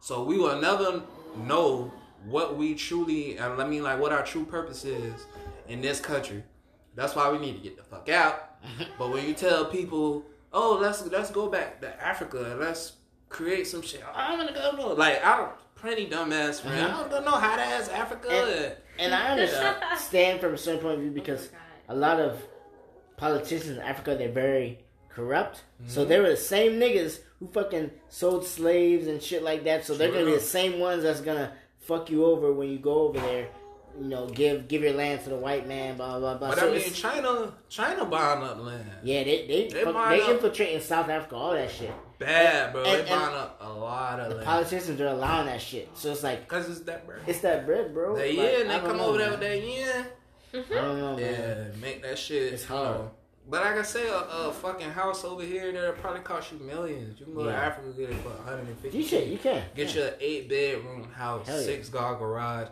So 0.00 0.24
we 0.24 0.38
will 0.38 0.60
never 0.60 1.02
know 1.36 1.92
what 2.24 2.56
we 2.56 2.74
truly, 2.74 3.36
and 3.36 3.60
I 3.60 3.66
mean, 3.66 3.82
like, 3.82 4.00
what 4.00 4.12
our 4.12 4.24
true 4.24 4.44
purpose 4.44 4.84
is 4.84 5.26
in 5.68 5.80
this 5.80 6.00
country. 6.00 6.42
That's 6.94 7.14
why 7.14 7.30
we 7.30 7.38
need 7.38 7.56
to 7.56 7.62
get 7.62 7.76
the 7.76 7.82
fuck 7.82 8.08
out. 8.08 8.56
but 8.98 9.10
when 9.10 9.26
you 9.26 9.34
tell 9.34 9.64
people, 9.64 10.24
oh, 10.52 10.78
let's 10.80 11.04
let's 11.06 11.30
go 11.30 11.48
back 11.48 11.80
to 11.80 12.04
Africa 12.04 12.56
let's 12.58 12.94
create 13.32 13.66
some 13.66 13.82
shit, 13.82 14.02
I'm 14.14 14.38
gonna 14.38 14.52
go 14.52 14.72
no. 14.76 14.92
Like, 14.92 15.24
I 15.24 15.36
don't, 15.36 15.52
plenty 15.74 16.06
dumbass 16.06 16.60
friend. 16.60 16.86
Uh-huh. 16.86 17.04
I 17.04 17.08
don't 17.08 17.24
know 17.24 17.32
how 17.32 17.56
to 17.56 17.62
ask 17.62 17.90
Africa. 17.90 18.30
And- 18.30 18.76
And 18.98 19.14
I 19.14 19.30
understand 19.30 20.40
from 20.40 20.54
a 20.54 20.58
certain 20.58 20.80
point 20.80 20.94
of 20.94 21.00
view 21.00 21.10
because 21.10 21.48
a 21.88 21.96
lot 21.96 22.20
of 22.20 22.40
politicians 23.16 23.78
in 23.78 23.78
Africa 23.78 24.14
they're 24.16 24.30
very 24.30 24.84
corrupt. 25.08 25.62
So 25.86 26.00
mm-hmm. 26.00 26.08
they 26.10 26.20
were 26.20 26.30
the 26.30 26.36
same 26.36 26.72
niggas 26.72 27.20
who 27.38 27.48
fucking 27.48 27.90
sold 28.08 28.46
slaves 28.46 29.06
and 29.06 29.20
shit 29.22 29.42
like 29.42 29.64
that. 29.64 29.86
So 29.86 29.94
they're 29.94 30.12
gonna 30.12 30.26
be 30.26 30.34
the 30.34 30.40
same 30.40 30.78
ones 30.78 31.04
that's 31.04 31.20
gonna 31.20 31.52
fuck 31.80 32.10
you 32.10 32.26
over 32.26 32.52
when 32.52 32.68
you 32.68 32.78
go 32.78 33.08
over 33.08 33.18
there. 33.18 33.48
You 34.00 34.06
know, 34.08 34.26
give 34.28 34.68
give 34.68 34.82
your 34.82 34.94
land 34.94 35.22
to 35.24 35.30
the 35.30 35.36
white 35.36 35.68
man. 35.68 35.96
Blah 35.96 36.18
blah 36.18 36.38
blah. 36.38 36.50
but 36.50 36.58
So 36.58 36.72
I 36.72 36.78
mean, 36.78 36.92
China, 36.92 37.52
China 37.68 38.04
buying 38.04 38.42
up 38.42 38.58
land. 38.60 38.84
yeah, 39.02 39.22
they 39.24 39.46
they 39.46 39.68
They 39.68 39.84
fuck- 39.84 40.08
they 40.10 40.30
infiltrating 40.30 40.80
South 40.80 41.08
Africa, 41.08 41.34
all 41.36 41.52
that 41.52 41.70
shit. 41.70 41.92
Bad, 42.18 42.72
bro. 42.72 42.84
And- 42.84 43.06
they 43.06 43.10
buying 43.10 43.34
up 43.34 43.58
a 43.60 43.68
lot 43.72 44.20
of 44.20 44.28
The 44.30 44.34
land. 44.36 44.46
politicians 44.46 45.00
are 45.00 45.08
allowing 45.08 45.46
that 45.46 45.60
shit. 45.60 45.88
So 45.94 46.10
it's 46.12 46.22
like 46.22 46.48
Because 46.48 46.70
it's 46.70 46.80
that, 46.80 47.06
bread. 47.06 47.20
it's 47.26 47.40
that 47.40 47.66
bread, 47.66 47.92
bro. 47.92 48.14
Like, 48.14 48.32
yeah, 48.32 48.42
and 48.60 48.70
they 48.70 48.78
come 48.78 48.96
know, 48.96 49.06
over 49.06 49.18
there 49.18 49.30
with 49.30 49.40
that 49.40 49.62
yeah. 49.62 50.04
I 50.54 50.74
don't 50.74 50.98
know, 50.98 51.16
man. 51.16 51.72
Yeah, 51.72 51.80
make 51.80 52.02
that 52.02 52.18
shit. 52.18 52.52
It's 52.52 52.64
hard. 52.64 52.98
know. 52.98 53.10
But 53.48 53.64
like 53.64 53.76
I 53.78 53.82
say, 53.82 54.06
a, 54.08 54.14
a 54.18 54.52
fucking 54.52 54.90
house 54.90 55.24
over 55.24 55.42
here 55.42 55.72
that'll 55.72 55.94
probably 55.94 56.20
cost 56.20 56.52
you 56.52 56.58
millions. 56.60 57.18
You 57.18 57.26
can 57.26 57.34
go 57.34 57.44
to 57.44 57.54
Africa 57.54 57.88
and 57.88 57.96
get 57.96 58.10
it 58.10 58.16
for 58.22 58.28
150. 58.28 58.96
You 58.96 59.04
should, 59.04 59.26
you 59.28 59.38
can. 59.38 59.64
Get 59.74 59.94
yeah. 59.94 60.00
you 60.02 60.08
an 60.08 60.14
eight 60.20 60.48
bedroom 60.48 61.10
house, 61.12 61.46
Hell 61.48 61.58
yeah. 61.58 61.66
six 61.66 61.88
car 61.88 62.14
garage, 62.16 62.68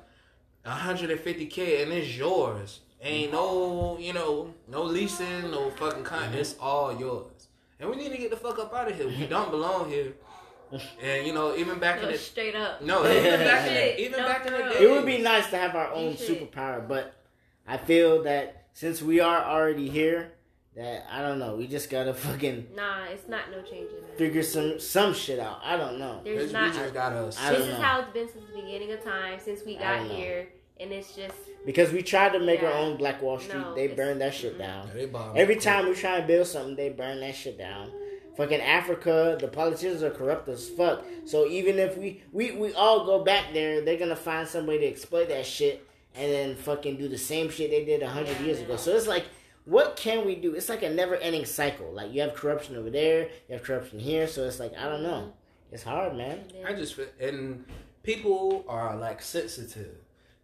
150k, 0.67 1.83
and 1.83 1.93
it's 1.93 2.17
yours. 2.17 2.81
Ain't 3.03 3.33
no, 3.33 3.97
you 3.99 4.13
know, 4.13 4.53
no 4.69 4.83
leasing, 4.83 5.51
no 5.51 5.71
fucking 5.71 6.05
con. 6.05 6.23
Mm-hmm. 6.25 6.35
It's 6.35 6.55
all 6.61 6.95
yours. 6.99 7.49
And 7.79 7.89
we 7.89 7.97
need 7.97 8.11
to 8.13 8.19
get 8.19 8.31
the 8.31 8.37
fuck 8.37 8.59
up 8.59 8.75
out 8.75 8.91
of 8.91 8.97
here. 8.97 9.09
We 9.09 9.27
don't 9.27 9.51
belong 9.51 9.89
here. 9.91 10.13
And 11.03 11.27
you 11.27 11.33
know, 11.33 11.57
even 11.57 11.81
back 11.81 11.97
in 11.97 12.05
No, 12.05 12.13
the 12.13 12.19
straight 12.19 12.55
up. 12.55 12.81
no, 12.81 13.05
even 13.11 13.41
back 13.41 13.67
in 13.67 13.75
the, 13.75 14.01
even 14.01 14.21
no, 14.21 14.27
back 14.29 14.47
in 14.47 14.53
the 14.53 14.59
day, 14.59 14.85
It 14.85 14.89
would 14.89 15.05
be 15.05 15.19
nice 15.19 15.51
to 15.51 15.57
have 15.57 15.75
our 15.75 15.91
own 15.93 16.13
You 16.13 16.17
should. 16.17 16.53
superpower, 16.53 16.87
but 16.87 17.13
I 17.67 17.77
feel 17.77 18.23
that 18.23 18.67
since 18.73 19.03
we 19.03 19.19
are 19.19 19.43
already 19.43 19.89
here, 19.89 20.31
that 20.81 21.07
I 21.11 21.23
don't 21.23 21.39
know. 21.39 21.57
We 21.57 21.67
just 21.67 21.91
gotta 21.91 22.15
fucking 22.27 22.69
Nah, 22.75 23.05
it's 23.13 23.29
not 23.29 23.51
no 23.51 23.63
changing 23.63 24.01
that. 24.01 24.17
figure 24.19 24.43
some 24.43 24.81
some 24.81 25.13
shit 25.15 25.39
out. 25.39 25.61
I 25.63 25.77
don't 25.77 25.99
know. 25.99 26.21
There's 26.25 26.49
We 26.49 26.53
not. 26.53 26.75
just 26.75 26.95
gotta. 26.95 27.17
I 27.19 27.23
This 27.27 27.37
don't 27.37 27.55
is 27.63 27.69
know. 27.69 27.75
how 27.83 28.01
it's 28.01 28.11
been 28.13 28.29
since 28.29 28.45
the 28.55 28.61
beginning 28.63 28.93
of 28.93 29.03
time, 29.05 29.39
since 29.39 29.61
we 29.65 29.77
got 29.77 30.07
here, 30.07 30.49
and 30.81 30.91
it's 30.93 31.15
just 31.15 31.35
Because 31.67 31.93
we 31.93 32.03
tried 32.03 32.33
to 32.33 32.39
make 32.41 32.63
our 32.63 32.73
own 32.73 32.97
Black 32.97 33.21
Wall 33.23 33.39
Street, 33.39 33.59
No, 33.61 33.75
they 33.75 33.85
it's- 33.85 33.97
burned 33.97 34.21
that 34.23 34.33
shit 34.35 34.57
down. 34.59 34.91
They 34.95 35.07
bomb 35.07 35.37
Every 35.37 35.57
time 35.57 35.87
we 35.89 35.95
try 35.95 36.17
and 36.19 36.27
build 36.27 36.47
something, 36.47 36.75
they 36.77 36.89
burn 36.89 37.21
that 37.21 37.35
shit 37.35 37.59
down. 37.59 37.93
Fucking 38.37 38.61
Africa, 38.61 39.37
the 39.39 39.49
politicians 39.49 40.03
are 40.03 40.11
corrupt 40.11 40.49
as 40.49 40.69
fuck. 40.71 41.05
So 41.27 41.47
even 41.47 41.79
if 41.79 41.99
we 41.99 42.23
we 42.33 42.53
we 42.53 42.73
all 42.75 43.05
go 43.05 43.23
back 43.23 43.53
there, 43.53 43.83
they're 43.83 43.99
gonna 43.99 44.17
find 44.17 44.49
some 44.49 44.67
way 44.67 44.79
to 44.79 44.87
exploit 44.87 45.29
that 45.29 45.45
shit 45.45 45.87
and 46.15 46.33
then 46.33 46.57
fucking 46.57 46.97
do 46.97 47.07
the 47.09 47.19
same 47.19 47.51
shit 47.51 47.71
they 47.71 47.85
did 47.85 48.03
a 48.03 48.09
hundred 48.09 48.37
Yeah, 48.41 48.47
years 48.47 48.61
ago. 48.61 48.77
So 48.77 48.97
it's 48.97 49.07
like, 49.07 49.25
what 49.71 49.97
can 49.97 50.27
we 50.27 50.35
do? 50.35 50.55
It's 50.55 50.69
like 50.69 50.83
a 50.83 50.91
never 50.91 51.15
ending 51.17 51.45
cycle. 51.45 51.91
Like 51.93 52.13
you 52.13 52.21
have 52.23 52.35
corruption 52.35 52.77
over 52.77 52.91
there, 52.91 53.29
you 53.49 53.55
have 53.55 53.63
corruption 53.63 53.99
here. 54.01 54.27
So 54.27 54.45
it's 54.45 54.59
like 54.59 54.77
I 54.77 54.85
don't 54.89 55.03
know. 55.03 55.23
Mm-hmm. 55.33 55.75
It's 55.75 55.85
hard, 55.85 56.17
man. 56.17 56.41
I 56.67 56.73
just 56.73 56.99
and 57.21 57.65
people 58.03 58.65
are 58.69 58.97
like 58.97 59.23
sensitive 59.23 59.95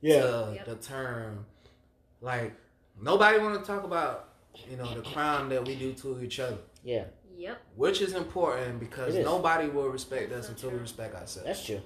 Yeah. 0.00 0.20
to 0.22 0.52
Yep. 0.54 0.64
the 0.66 0.74
term. 0.76 1.44
Like 2.20 2.52
nobody 3.00 3.38
want 3.38 3.58
to 3.60 3.66
talk 3.66 3.82
about 3.84 4.28
you 4.70 4.76
know 4.76 4.94
the 4.94 5.02
crime 5.02 5.48
that 5.50 5.66
we 5.66 5.74
do 5.74 5.92
to 5.94 6.22
each 6.22 6.38
other, 6.40 6.58
Yeah, 6.82 7.04
Yep. 7.36 7.58
which 7.74 8.00
is 8.00 8.14
important 8.14 8.80
because 8.80 9.14
It 9.14 9.18
is. 9.20 9.24
nobody 9.26 9.68
will 9.68 9.88
respect 9.88 10.32
us 10.32 10.48
until 10.48 10.70
we 10.70 10.78
respect 10.78 11.14
ourselves. 11.14 11.46
that's 11.46 11.64
true. 11.66 11.82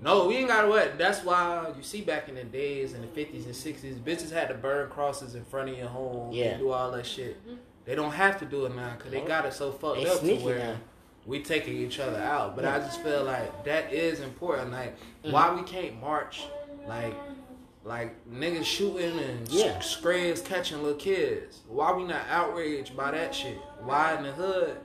No, 0.00 0.26
we 0.28 0.36
ain't 0.36 0.48
gotta 0.48 0.68
what. 0.68 0.96
That's 0.98 1.24
why 1.24 1.66
you 1.76 1.82
see 1.82 2.02
back 2.02 2.28
in 2.28 2.34
the 2.36 2.44
days 2.44 2.92
in 2.94 3.00
the 3.02 3.08
fifties 3.08 3.46
and 3.46 3.54
sixties, 3.56 3.96
bitches 3.98 4.30
had 4.32 4.48
to 4.48 4.54
burn 4.54 4.88
crosses 4.90 5.34
in 5.34 5.44
front 5.44 5.70
of 5.70 5.76
your 5.78 5.88
home. 5.88 6.32
Yeah. 6.32 6.46
and 6.50 6.60
do 6.60 6.70
all 6.70 6.90
that 6.92 7.04
shit. 7.06 7.36
They 7.84 7.94
don't 7.94 8.12
have 8.12 8.38
to 8.40 8.44
do 8.44 8.66
it 8.66 8.74
now 8.76 8.94
because 8.96 9.10
they 9.12 9.20
got 9.22 9.44
it 9.46 9.52
so 9.54 9.72
fucked 9.72 9.96
They 10.02 10.06
up 10.08 10.20
to 10.20 10.34
where 10.36 10.58
now. 10.58 10.76
we 11.26 11.42
taking 11.42 11.74
each 11.76 11.98
other 11.98 12.18
out. 12.18 12.54
But 12.54 12.64
I 12.66 12.78
just 12.80 13.02
feel 13.02 13.24
like 13.24 13.64
that 13.64 13.92
is 13.92 14.20
important. 14.20 14.70
Like 14.72 14.96
Mm-hmm. 15.24 15.32
why 15.32 15.52
we 15.54 15.62
can't 15.62 16.00
march, 16.00 16.42
like 16.86 17.14
like 17.84 18.14
niggas 18.30 18.64
shooting 18.66 19.18
and 19.18 19.48
Yeah. 19.48 19.80
scrays 19.80 20.40
catching 20.42 20.82
little 20.82 20.98
kids. 20.98 21.60
Why 21.66 21.92
we 21.92 22.04
not 22.04 22.22
outraged 22.28 22.96
by 22.96 23.10
that 23.12 23.34
shit? 23.34 23.56
Why 23.82 24.16
in 24.16 24.22
the 24.22 24.32
hood 24.32 24.76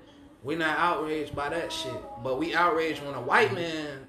we 0.41 0.55
not 0.55 0.77
outraged 0.79 1.35
by 1.35 1.49
that 1.49 1.71
shit? 1.71 1.93
But 2.23 2.39
we 2.39 2.55
outraged 2.55 3.03
when 3.03 3.13
a 3.15 3.21
white 3.21 3.53
man 3.53 4.07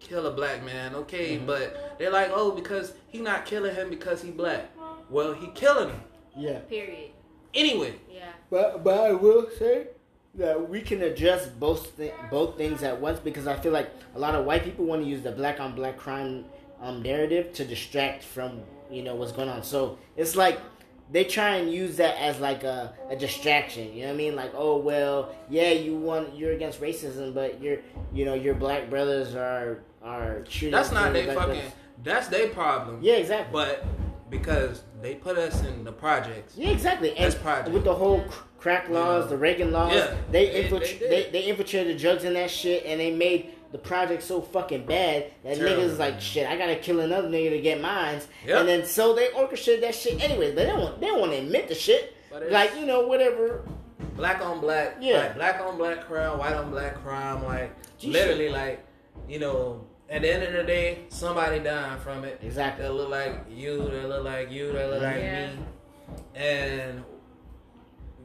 kill 0.00 0.26
a 0.26 0.30
black 0.32 0.64
man, 0.64 0.94
okay? 0.94 1.36
Mm-hmm. 1.36 1.46
But 1.46 1.96
they're 1.98 2.10
like, 2.10 2.30
oh, 2.32 2.50
because 2.52 2.94
he 3.08 3.20
not 3.20 3.44
killing 3.46 3.74
him 3.74 3.90
because 3.90 4.22
he 4.22 4.30
black. 4.30 4.70
Well, 5.08 5.32
he 5.32 5.48
killing 5.48 5.90
him 5.90 6.00
Yeah. 6.36 6.58
Period. 6.60 7.10
anyway. 7.54 7.94
Yeah. 8.10 8.32
But 8.50 8.82
but 8.84 8.98
I 8.98 9.12
will 9.12 9.48
say 9.58 9.88
that 10.34 10.68
we 10.68 10.80
can 10.80 11.02
address 11.02 11.46
both 11.48 11.96
th- 11.96 12.14
both 12.30 12.56
things 12.56 12.82
at 12.82 13.00
once 13.00 13.18
because 13.18 13.46
I 13.46 13.56
feel 13.56 13.72
like 13.72 13.90
a 14.14 14.18
lot 14.18 14.34
of 14.34 14.44
white 14.44 14.64
people 14.64 14.84
want 14.84 15.02
to 15.02 15.08
use 15.08 15.22
the 15.22 15.32
black 15.32 15.58
on 15.60 15.74
black 15.74 15.96
crime 15.96 16.44
um, 16.80 17.02
narrative 17.02 17.52
to 17.54 17.64
distract 17.64 18.22
from 18.24 18.60
you 18.90 19.02
know 19.02 19.14
what's 19.16 19.32
going 19.32 19.48
on. 19.48 19.62
So 19.64 19.98
it's 20.16 20.36
like 20.36 20.60
they 21.12 21.24
try 21.24 21.56
and 21.56 21.72
use 21.72 21.96
that 21.96 22.16
as 22.22 22.38
like 22.38 22.62
a, 22.62 22.94
a 23.10 23.16
distraction. 23.16 23.92
You 23.92 24.02
know 24.02 24.08
what 24.08 24.14
I 24.14 24.16
mean? 24.16 24.36
Like 24.36 24.52
oh 24.54 24.76
well, 24.76 25.34
yeah, 25.48 25.70
you 25.72 25.96
want 25.96 26.36
you're 26.36 26.52
against 26.52 26.80
racism, 26.80 27.34
but 27.34 27.60
your 27.60 27.78
you 28.12 28.24
know 28.24 28.34
your 28.34 28.54
black 28.54 28.88
brothers 28.88 29.34
are 29.34 29.82
are 30.02 30.44
shooting. 30.48 30.72
That's 30.72 30.92
not 30.92 31.12
their 31.12 31.34
fucking. 31.34 31.62
That's 32.02 32.28
their 32.28 32.48
problem. 32.48 32.98
Yeah, 33.02 33.14
exactly. 33.14 33.52
But 33.52 33.84
because 34.30 34.84
they 35.02 35.14
put 35.16 35.36
us 35.38 35.62
in 35.64 35.84
the 35.84 35.92
projects. 35.92 36.54
Yeah, 36.56 36.70
exactly. 36.70 37.10
And 37.10 37.18
That's 37.32 37.34
project. 37.34 37.70
with 37.74 37.84
the 37.84 37.94
whole 37.94 38.24
crack 38.58 38.88
laws, 38.88 39.24
Yeah. 39.24 39.30
the 39.30 39.36
Reagan 39.36 39.72
laws, 39.72 39.92
Yeah, 39.94 40.14
they, 40.30 40.46
they- 40.50 40.68
they 40.68 40.98
they, 40.98 41.28
they 41.32 41.42
infiltrated 41.44 41.98
drugs 41.98 42.24
in 42.24 42.34
that 42.34 42.50
shit, 42.50 42.84
and 42.86 43.00
they 43.00 43.10
made 43.10 43.50
the 43.72 43.78
project 43.78 44.22
so 44.22 44.40
fucking 44.40 44.84
bad 44.86 45.26
that 45.44 45.56
Terrible. 45.56 45.76
niggas 45.82 45.86
is 45.90 45.98
like, 45.98 46.20
shit, 46.20 46.48
I 46.48 46.56
gotta 46.56 46.76
kill 46.76 47.00
another 47.00 47.28
nigga 47.28 47.50
to 47.50 47.60
get 47.60 47.80
mines. 47.80 48.26
Yep. 48.46 48.60
And 48.60 48.68
then 48.68 48.84
so 48.86 49.14
they 49.14 49.30
orchestrated 49.32 49.84
that 49.84 49.94
shit 49.94 50.22
anyway. 50.22 50.48
But 50.54 50.56
they 50.56 50.66
don't 50.66 50.80
want, 50.80 51.00
they 51.00 51.06
don't 51.06 51.20
want 51.20 51.32
to 51.32 51.38
admit 51.38 51.68
the 51.68 51.74
shit. 51.74 52.14
But 52.30 52.50
Like 52.50 52.74
you 52.76 52.86
know 52.86 53.06
whatever. 53.06 53.64
black 54.16 54.40
on 54.44 54.60
black, 54.60 54.96
Yeah. 55.00 55.18
like 55.20 55.34
black 55.36 55.60
on 55.60 55.76
black 55.78 56.04
crime, 56.06 56.38
white 56.38 56.52
on 56.54 56.70
black 56.70 56.94
crime, 57.02 57.44
like 57.44 57.72
G 57.98 58.08
literally, 58.10 58.48
like 58.48 58.84
you 59.28 59.38
know, 59.38 59.84
at 60.10 60.22
the 60.22 60.32
end 60.34 60.42
of 60.42 60.52
the 60.52 60.64
day, 60.64 60.98
somebody 61.08 61.60
dying 61.60 61.98
from 62.00 62.24
it. 62.24 62.40
Exactly. 62.42 62.84
That 62.84 62.92
look 62.92 63.08
like 63.10 63.44
you, 63.50 63.78
that 63.88 64.08
look 64.08 64.24
like 64.24 64.50
you, 64.50 64.72
that 64.72 64.90
look 64.90 65.02
like 65.02 65.16
Yeah. 65.16 65.46
me, 65.54 65.58
and 66.34 67.04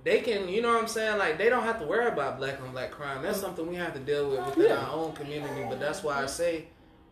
they 0.03 0.21
can, 0.21 0.47
you 0.49 0.61
know 0.61 0.69
what 0.73 0.81
I'm 0.81 0.87
saying? 0.87 1.17
Like 1.17 1.37
they 1.37 1.49
don't 1.49 1.63
have 1.63 1.79
to 1.79 1.85
worry 1.85 2.07
about 2.07 2.37
black 2.37 2.61
on 2.61 2.71
black 2.71 2.91
crime. 2.91 3.21
That's 3.23 3.39
something 3.39 3.67
we 3.67 3.75
have 3.75 3.93
to 3.93 3.99
deal 3.99 4.29
with 4.29 4.45
within 4.47 4.69
Yeah. 4.71 4.77
our 4.85 4.91
own 4.95 5.13
community. 5.13 5.65
But 5.69 5.79
that's 5.79 6.03
why 6.03 6.21
I 6.21 6.25
say 6.25 6.67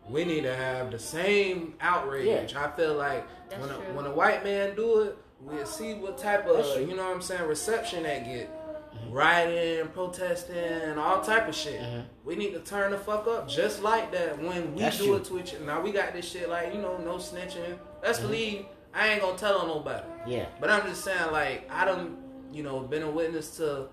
we 0.08 0.24
need 0.24 0.42
to 0.42 0.54
have 0.54 0.90
the 0.90 0.98
same 0.98 1.74
outrage. 1.80 2.54
I 2.54 2.70
feel 2.72 2.94
like 2.94 3.26
That's 3.48 3.60
when 3.62 3.70
a, 3.70 3.74
true. 3.74 3.94
when 3.94 4.06
a 4.06 4.10
white 4.10 4.44
man 4.44 4.74
do 4.76 5.00
it, 5.02 5.16
we'll 5.40 5.66
see 5.66 5.94
what 5.94 6.18
type 6.18 6.46
of 6.46 6.80
you 6.80 6.94
know 6.96 7.04
what 7.04 7.14
I'm 7.14 7.22
saying 7.22 7.44
reception 7.48 8.02
that 8.04 8.24
get. 8.24 8.50
Rioting, 9.14 9.86
protesting, 9.92 10.56
and 10.56 10.98
all 10.98 11.20
type 11.22 11.46
of 11.48 11.54
shit. 11.54 11.80
Mhm. 11.80 12.04
We 12.24 12.34
need 12.34 12.52
to 12.54 12.58
turn 12.58 12.90
the 12.90 12.98
fuck 12.98 13.28
up 13.28 13.46
just 13.48 13.80
like 13.80 14.10
that 14.10 14.36
when 14.42 14.74
we 14.74 14.80
That's 14.82 14.98
do 14.98 15.04
true. 15.06 15.14
it 15.16 15.24
to 15.26 15.38
each. 15.38 15.54
Now 15.60 15.80
we 15.80 15.92
got 15.92 16.12
this 16.12 16.28
shit 16.28 16.48
like 16.48 16.74
you 16.74 16.80
know 16.80 16.96
no 16.98 17.14
snitching. 17.18 17.78
Let's 18.02 18.18
Mm-hmm. 18.18 18.26
believe 18.26 18.66
I 18.92 19.08
ain't 19.10 19.22
gonna 19.22 19.38
tell 19.38 19.58
on 19.58 19.68
nobody. 19.68 20.02
Yeah. 20.26 20.46
But 20.60 20.70
I'm 20.70 20.82
just 20.88 21.04
saying, 21.04 21.30
like, 21.30 21.68
I 21.70 21.84
don't, 21.84 22.16
you 22.52 22.64
know, 22.64 22.80
been 22.80 23.02
a 23.02 23.10
witness 23.10 23.56
to, 23.58 23.86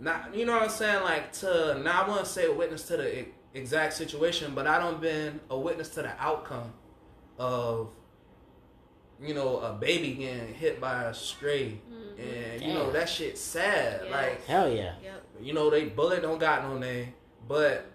not, 0.00 0.34
you 0.34 0.44
know 0.44 0.52
what 0.54 0.62
I'm 0.62 0.68
saying, 0.70 1.02
like, 1.04 1.32
to, 1.34 1.78
now 1.82 2.02
I 2.02 2.08
wanna 2.08 2.24
say 2.24 2.46
a 2.46 2.52
witness 2.52 2.84
to 2.88 2.96
the 2.96 3.26
exact 3.54 3.92
situation, 3.94 4.54
but 4.54 4.66
I 4.66 4.78
don't 4.78 5.00
been 5.00 5.40
a 5.50 5.58
witness 5.58 5.88
to 5.90 6.02
the 6.02 6.12
outcome 6.20 6.72
of, 7.38 7.90
you 9.22 9.34
know, 9.34 9.58
a 9.58 9.72
baby 9.72 10.14
getting 10.14 10.54
hit 10.54 10.80
by 10.80 11.04
a 11.04 11.14
stray. 11.14 11.80
And, 12.18 12.62
you 12.62 12.72
know, 12.72 12.92
that 12.92 13.08
shit's 13.08 13.40
sad. 13.40 14.02
Yeah. 14.04 14.16
Like, 14.16 14.46
Hell 14.46 14.68
yeah. 14.70 14.94
Yep. 15.02 15.24
you 15.40 15.52
know, 15.52 15.68
they 15.68 15.86
bullet 15.86 16.22
don't 16.22 16.38
got 16.38 16.62
no 16.62 16.78
name, 16.78 17.12
but, 17.48 17.90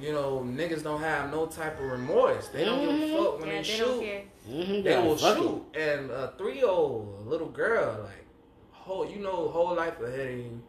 you 0.00 0.12
know, 0.12 0.40
niggas 0.44 0.82
don't 0.82 1.00
have 1.00 1.30
no 1.30 1.46
type 1.46 1.78
of 1.78 1.86
remorse. 1.86 2.48
They 2.48 2.64
don't 2.64 2.80
give 2.80 3.10
a 3.10 3.16
fuck 3.16 3.40
when 3.40 3.48
Yeah, 3.48 3.54
they, 3.54 3.58
they 3.58 3.62
shoot 3.64 3.86
don't. 3.86 4.24
Mm-hmm. 4.50 4.82
they 4.82 4.96
will 4.96 5.16
shoot. 5.16 5.64
And 5.74 6.10
a 6.10 6.32
three 6.36 6.56
year 6.56 6.66
old 6.66 7.26
little 7.26 7.48
girl, 7.48 8.00
like 8.04 8.26
whole 8.72 9.08
you 9.08 9.20
know, 9.20 9.48
whole 9.48 9.74
life 9.74 10.00
ahead 10.00 10.28
of 10.28 10.38
you. 10.38 10.62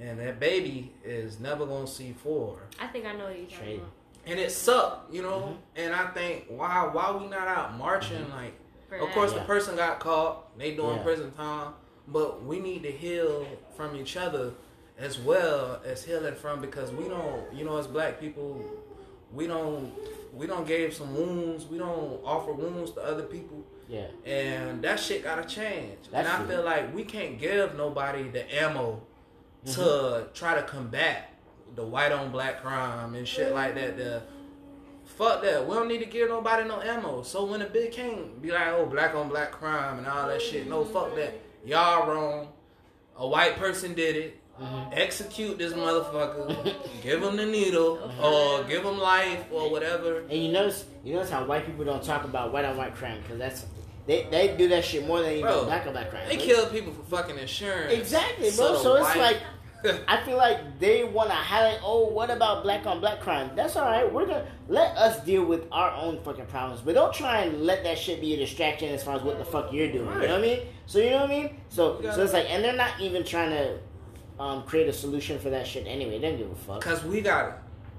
And 0.00 0.20
that 0.20 0.38
baby 0.38 0.92
is 1.04 1.40
never 1.40 1.64
gonna 1.66 1.86
see 1.86 2.12
four. 2.22 2.58
I 2.78 2.86
think 2.88 3.06
I 3.06 3.14
know 3.14 3.24
what 3.24 3.38
you're 3.38 3.48
talking 3.48 3.76
about. 3.76 3.90
And 4.26 4.38
it 4.38 4.52
sucked, 4.52 5.12
you 5.12 5.22
know? 5.22 5.40
Mm-hmm. 5.40 5.80
And 5.80 5.94
I 5.94 6.06
think 6.08 6.44
why 6.48 6.88
why 6.92 7.10
we 7.16 7.26
not 7.28 7.48
out 7.48 7.76
marching 7.78 8.28
like 8.30 8.52
For 8.52 8.67
of 8.92 9.10
course 9.10 9.32
Yeah. 9.32 9.40
the 9.40 9.44
person 9.44 9.76
got 9.76 10.00
caught, 10.00 10.56
they 10.58 10.74
doing 10.74 10.96
Yeah. 10.96 11.02
prison 11.02 11.32
time, 11.32 11.74
but 12.06 12.42
we 12.44 12.58
need 12.60 12.82
to 12.84 12.90
heal 12.90 13.46
from 13.76 13.94
each 13.96 14.16
other 14.16 14.52
as 14.98 15.18
well 15.18 15.80
as 15.84 16.04
healing 16.04 16.34
from 16.34 16.60
because 16.60 16.90
we 16.90 17.08
don't 17.08 17.52
you 17.52 17.64
know 17.64 17.76
as 17.78 17.86
black 17.86 18.18
people 18.18 18.64
we 19.32 19.46
don't 19.46 19.92
we 20.34 20.46
don't 20.46 20.66
give 20.66 20.92
some 20.94 21.14
wounds, 21.14 21.66
we 21.66 21.78
don't 21.78 22.20
offer 22.24 22.52
wounds 22.52 22.90
to 22.92 23.00
other 23.02 23.22
people 23.22 23.64
Yeah. 23.88 24.06
and 24.24 24.82
that 24.82 24.98
shit 25.00 25.22
gotta 25.24 25.44
change. 25.44 25.98
That's 26.10 26.26
and 26.26 26.28
I 26.28 26.36
true. 26.38 26.46
feel 26.56 26.64
like 26.64 26.94
we 26.94 27.04
can't 27.04 27.38
give 27.38 27.74
nobody 27.76 28.28
the 28.28 28.44
ammo 28.62 29.00
to 29.66 29.70
Mm-hmm. 29.80 30.32
try 30.34 30.54
to 30.54 30.62
combat 30.62 31.30
the 31.74 31.84
white 31.84 32.12
on 32.12 32.30
black 32.30 32.62
crime 32.62 33.14
and 33.14 33.26
shit 33.28 33.54
like 33.54 33.74
that. 33.74 33.96
The 33.96 34.22
fuck 35.08 35.42
that. 35.42 35.66
We 35.66 35.74
don't 35.74 35.88
need 35.88 35.98
to 35.98 36.06
give 36.06 36.28
nobody 36.28 36.68
no 36.68 36.80
ammo. 36.80 37.22
So 37.22 37.44
when 37.44 37.62
a 37.62 37.66
big 37.66 37.92
king 37.92 38.38
be 38.40 38.50
like, 38.50 38.68
oh, 38.68 38.86
black 38.86 39.14
on 39.14 39.28
black 39.28 39.50
crime 39.52 39.98
and 39.98 40.06
all 40.06 40.28
that 40.28 40.40
shit, 40.42 40.68
no 40.68 40.84
fuck 40.84 41.14
that. 41.16 41.34
Y'all 41.64 42.08
wrong. 42.08 42.48
A 43.16 43.26
white 43.26 43.56
person 43.56 43.94
did 43.94 44.16
it. 44.16 44.40
Mm-hmm. 44.60 44.90
Execute 44.92 45.58
this 45.58 45.72
motherfucker. 45.72 46.74
give 47.02 47.22
him 47.22 47.36
the 47.36 47.46
needle 47.46 48.12
or 48.20 48.64
give 48.64 48.84
him 48.84 48.98
life 48.98 49.44
or 49.52 49.70
whatever. 49.70 50.20
And 50.20 50.32
you 50.32 50.50
notice, 50.52 50.84
you 51.04 51.14
notice 51.14 51.30
how 51.30 51.44
white 51.44 51.64
people 51.66 51.84
don't 51.84 52.02
talk 52.02 52.24
about 52.24 52.52
white 52.52 52.64
on 52.64 52.76
white 52.76 52.94
crime 52.94 53.20
because 53.22 53.38
that's 53.38 53.66
they 54.06 54.26
they 54.30 54.56
do 54.56 54.68
that 54.68 54.84
shit 54.84 55.06
more 55.06 55.20
than 55.20 55.32
even 55.32 55.42
Bro, 55.44 55.66
black 55.66 55.86
on 55.86 55.92
black 55.92 56.10
crime. 56.10 56.28
They 56.28 56.38
kill 56.38 56.66
people 56.66 56.92
for 56.92 57.02
fucking 57.16 57.38
insurance. 57.38 57.92
Exactly, 57.92 58.50
bro. 58.56 58.72
the 58.72 58.78
So 58.78 58.94
it's 58.96 59.04
white- 59.04 59.18
like 59.18 59.40
I 60.08 60.20
feel 60.24 60.36
like 60.36 60.80
they 60.80 61.04
want 61.04 61.30
to 61.30 61.36
highlight. 61.36 61.78
Oh, 61.84 62.08
what 62.08 62.30
about 62.30 62.62
black 62.64 62.84
on 62.86 62.98
black 63.00 63.20
crime? 63.20 63.50
That's 63.54 63.76
all 63.76 63.84
right. 63.84 64.10
We're 64.12 64.26
gonna 64.26 64.46
let 64.68 64.96
us 64.96 65.22
deal 65.24 65.44
with 65.44 65.66
our 65.70 65.92
own 65.92 66.20
fucking 66.24 66.46
problems, 66.46 66.80
but 66.80 66.94
don't 66.94 67.14
try 67.14 67.42
and 67.42 67.62
let 67.62 67.84
that 67.84 67.96
shit 67.98 68.20
be 68.20 68.34
a 68.34 68.36
distraction 68.36 68.88
as 68.92 69.04
far 69.04 69.14
as 69.16 69.22
what 69.22 69.38
the 69.38 69.44
fuck 69.44 69.72
you're 69.72 69.90
doing. 69.92 70.06
You 70.06 70.12
know 70.14 70.18
what 70.20 70.30
I 70.30 70.40
mean? 70.40 70.60
So 70.86 70.98
you 70.98 71.10
know 71.10 71.20
what 71.20 71.30
I 71.30 71.34
mean? 71.42 71.60
So 71.68 72.00
so 72.02 72.22
it's 72.24 72.32
like, 72.32 72.50
and 72.50 72.64
they're 72.64 72.76
not 72.76 72.98
even 73.00 73.22
trying 73.24 73.50
to 73.50 73.78
um, 74.40 74.64
create 74.64 74.88
a 74.88 74.92
solution 74.92 75.38
for 75.38 75.50
that 75.50 75.66
shit 75.66 75.86
anyway. 75.86 76.18
They 76.18 76.28
don't 76.30 76.38
give 76.38 76.50
a 76.50 76.54
fuck. 76.56 76.80
Cause 76.80 77.04
we 77.04 77.20
got 77.20 77.48
it. 77.48 77.54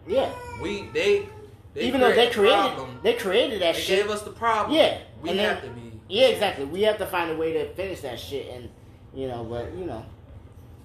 Yeah, 0.08 0.32
We 0.62 0.90
they, 0.94 1.28
they 1.74 1.82
even 1.84 2.02
though 2.02 2.14
they 2.14 2.30
created 2.30 2.58
problem. 2.58 3.00
they 3.04 3.14
created 3.14 3.62
that 3.62 3.76
they 3.76 3.82
shit. 3.82 4.02
gave 4.04 4.10
us 4.12 4.24
the 4.24 4.32
problem. 4.32 4.76
Yeah, 4.76 4.98
we 5.22 5.30
and 5.30 5.40
have 5.40 5.62
then- 5.62 5.76
to 5.76 5.80
be. 5.80 6.00
yeah, 6.10 6.28
exactly. 6.28 6.66
We 6.66 6.82
have 6.82 6.98
to 6.98 7.06
find 7.06 7.32
a 7.32 7.38
way 7.38 7.54
to 7.54 7.74
finish 7.76 8.02
that 8.02 8.20
shit, 8.20 8.50
and 8.54 8.70
you 9.14 9.28
know, 9.30 9.44
but 9.46 9.72
you 9.74 9.86
know, 9.86 10.04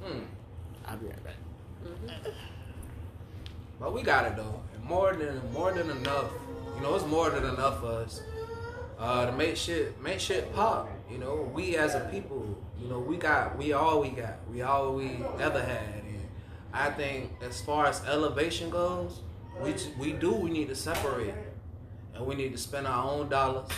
Hmm. 0.05 0.19
I'll 0.87 0.97
be 0.97 1.07
right 1.07 1.25
back. 1.25 1.35
But 3.81 3.93
we 3.93 4.03
got 4.03 4.27
it 4.27 4.37
though, 4.37 4.61
and 4.75 4.85
more 4.85 5.15
than 5.15 5.41
more 5.53 5.73
than 5.73 5.91
enough. 5.91 6.31
You 6.77 6.83
know, 6.83 6.95
it's 6.95 7.07
more 7.07 7.31
than 7.31 7.45
enough 7.45 7.81
for 7.81 7.93
us 7.93 8.23
uh, 8.99 9.27
to 9.27 9.33
make 9.33 9.57
shit 9.57 10.01
make 10.03 10.21
shit 10.21 10.53
pop. 10.55 10.89
You 11.11 11.19
know, 11.19 11.51
we 11.53 11.77
as 11.77 11.95
a 11.95 12.01
people, 12.11 12.59
you 12.81 12.89
know, 12.89 12.99
we 12.99 13.17
got 13.17 13.57
we 13.59 13.73
all 13.73 14.01
we 14.01 14.11
got, 14.11 14.39
we 14.51 14.63
all 14.63 14.95
we 14.95 15.19
ever 15.41 15.61
had, 15.61 16.03
and 16.07 16.29
I 16.73 16.91
think 16.91 17.33
as 17.43 17.61
far 17.61 17.87
as 17.87 18.03
elevation 18.05 18.71
goes, 18.71 19.21
we 19.61 19.75
we 19.99 20.13
do 20.13 20.33
we 20.33 20.51
need 20.51 20.69
to 20.69 20.75
separate, 20.75 21.35
and 22.15 22.27
we 22.27 22.35
need 22.35 22.53
to 22.53 22.59
spend 22.59 22.87
our 22.87 23.11
own 23.11 23.29
dollars 23.29 23.69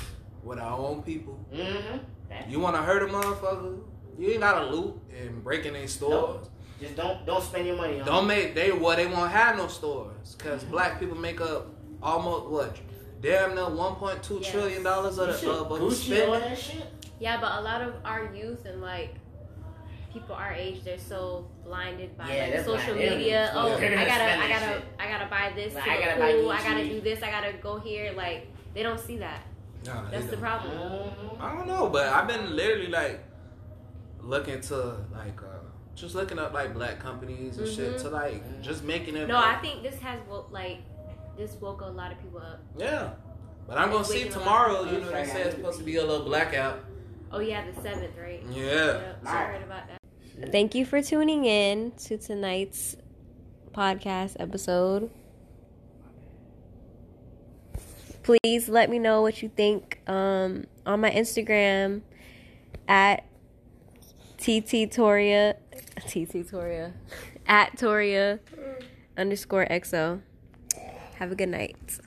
with 0.43 0.59
our 0.59 0.79
own 0.79 1.03
people. 1.03 1.39
Mm-hmm. 1.53 2.51
You 2.51 2.61
want 2.61 2.77
to 2.77 2.83
hurt 2.83 3.03
a 3.03 3.07
motherfucker? 3.07 3.81
You 4.19 4.31
ain't 4.31 4.41
got 4.41 4.61
to 4.61 4.67
loot 4.67 4.99
and 5.19 5.43
break 5.43 5.67
in 5.67 5.75
their 5.75 5.89
stores. 5.89 6.49
Just 6.81 6.95
don't 6.97 7.25
don't 7.27 7.43
spend 7.43 7.67
your 7.67 7.77
money 7.77 8.01
on. 8.01 8.07
Don't 8.07 8.27
make 8.27 8.55
they 8.55 8.71
well 8.73 8.97
they 8.97 9.07
won't 9.07 9.31
have 9.31 9.57
no 9.57 9.67
stores 9.69 10.35
because 10.37 10.63
black 10.65 11.01
people 11.01 11.17
make 11.17 11.41
up 11.41 11.69
almost 12.03 12.47
what 12.51 12.77
damn 13.23 13.55
near 13.55 13.69
one 13.71 13.95
point 13.95 14.23
two 14.23 14.39
Yes. 14.43 14.51
trillion 14.53 14.83
dollars 14.83 15.19
of, 15.19 15.29
You 15.29 15.33
the- 15.33 15.39
should 15.39 15.49
of, 15.49 15.73
of 15.73 15.79
the 15.81 15.85
Gucci 15.87 15.89
all 15.89 15.91
spending. 15.95 16.31
that 16.51 16.59
shit. 16.59 16.87
Yeah, 17.19 17.41
but 17.41 17.53
a 17.59 17.63
lot 17.63 17.81
of 17.81 17.95
our 18.05 18.31
youth 18.35 18.67
and 18.67 18.83
like 18.83 19.15
people 20.13 20.35
our 20.35 20.53
age, 20.53 20.83
they're 20.85 20.99
so 20.99 21.47
blinded 21.65 22.17
by 22.19 22.35
Yeah, 22.35 22.43
like, 22.43 22.53
they're 22.53 22.65
social 22.65 22.95
blind. 22.95 23.11
Media. 23.19 23.51
give 23.53 23.57
a 23.57 23.59
Oh. 23.59 23.69
They're 23.69 23.77
I 23.77 23.81
gonna 23.81 23.95
gotta, 24.07 24.25
spend 24.25 24.43
I 24.43 24.49
that 24.49 24.61
gotta, 24.61 24.73
shit. 24.81 24.85
I 25.01 25.09
gotta 25.09 25.27
buy 25.31 25.53
this 25.55 25.75
Like, 25.75 25.85
to 25.85 25.91
I 25.91 25.95
look 25.97 26.05
gotta 26.05 26.21
buy 26.21 26.33
cool. 26.33 26.51
I 26.51 26.63
gotta 26.63 26.85
do 26.89 27.01
this. 27.01 27.23
I 27.23 27.31
gotta 27.31 27.53
go 27.55 27.79
here. 27.79 28.13
Like 28.15 28.49
they 28.75 28.83
don't 28.83 29.01
see 29.01 29.17
that. 29.19 29.41
Nah, 29.87 30.05
they 30.05 30.11
That's 30.19 30.27
the 30.27 30.33
don't. 30.33 30.41
problem. 30.43 30.73
Mm-hmm. 30.77 31.43
I 31.43 31.55
don't 31.55 31.67
know, 31.67 31.89
but 31.89 32.07
I've 32.09 32.29
been 32.29 32.55
literally 32.55 32.89
like 32.89 33.25
looking 34.21 34.61
to 34.61 34.77
like 35.15 35.41
uh, 35.43 35.56
just 35.97 36.15
looking 36.15 36.39
up 36.39 36.53
like 36.53 36.73
black 36.75 37.01
companies 37.01 37.59
and 37.59 37.67
shit 37.69 37.97
Mhm. 37.97 38.03
to 38.03 38.09
like 38.11 38.63
just 38.63 38.85
making 38.85 39.17
it. 39.17 39.27
No, 39.27 39.37
I 39.37 39.57
think 39.57 39.83
this 39.83 39.99
has 40.01 40.21
woke 40.29 40.53
like 40.53 40.79
this 41.37 41.55
woke 41.61 41.81
a 41.81 41.87
lot 41.87 42.13
of 42.13 42.21
people 42.23 42.39
up. 42.39 42.61
yeah. 42.79 43.11
But 43.67 43.79
I'm 43.79 43.91
gonna 43.91 44.05
see 44.05 44.19
waking 44.25 44.33
a 44.35 44.37
lot 44.37 44.39
tomorrow. 44.45 44.85
You 44.85 45.01
know, 45.01 45.11
they 45.11 45.27
say 45.27 45.43
it's 45.43 45.57
supposed 45.57 45.79
to 45.79 45.85
be 45.85 45.97
a 45.97 46.05
little 46.05 46.25
blackout. 46.25 46.85
Oh 47.33 47.41
yeah, 47.41 47.65
the 47.69 47.83
seventh, 47.83 48.17
right? 48.17 48.41
Yeah. 48.53 48.63
Yep, 48.65 49.19
I 49.27 49.37
heard 49.45 49.63
about 49.63 49.83
that. 49.89 50.53
Thank 50.53 50.75
you 50.77 50.87
for 50.87 51.03
tuning 51.03 51.45
in 51.47 51.91
to 52.05 52.17
tonight's 52.19 52.97
podcast 53.73 54.37
episode. 54.39 55.11
Please 58.23 58.69
let 58.69 58.91
me 58.91 58.99
know 58.99 59.23
what 59.23 59.43
you 59.43 59.49
think 59.49 60.01
um, 60.09 60.65
on 60.85 61.01
my 61.01 61.11
Instagram 61.11 62.03
at 62.89 63.25
TT 64.39 64.91
Toria, 64.91 65.57
TT 66.07 66.49
Toria, 66.49 66.93
at 67.47 67.77
Toria 67.79 68.39
underscore 69.17 69.67
XO. 69.67 70.21
Have 71.19 71.33
a 71.33 71.35
good 71.35 71.49
night. 71.49 71.99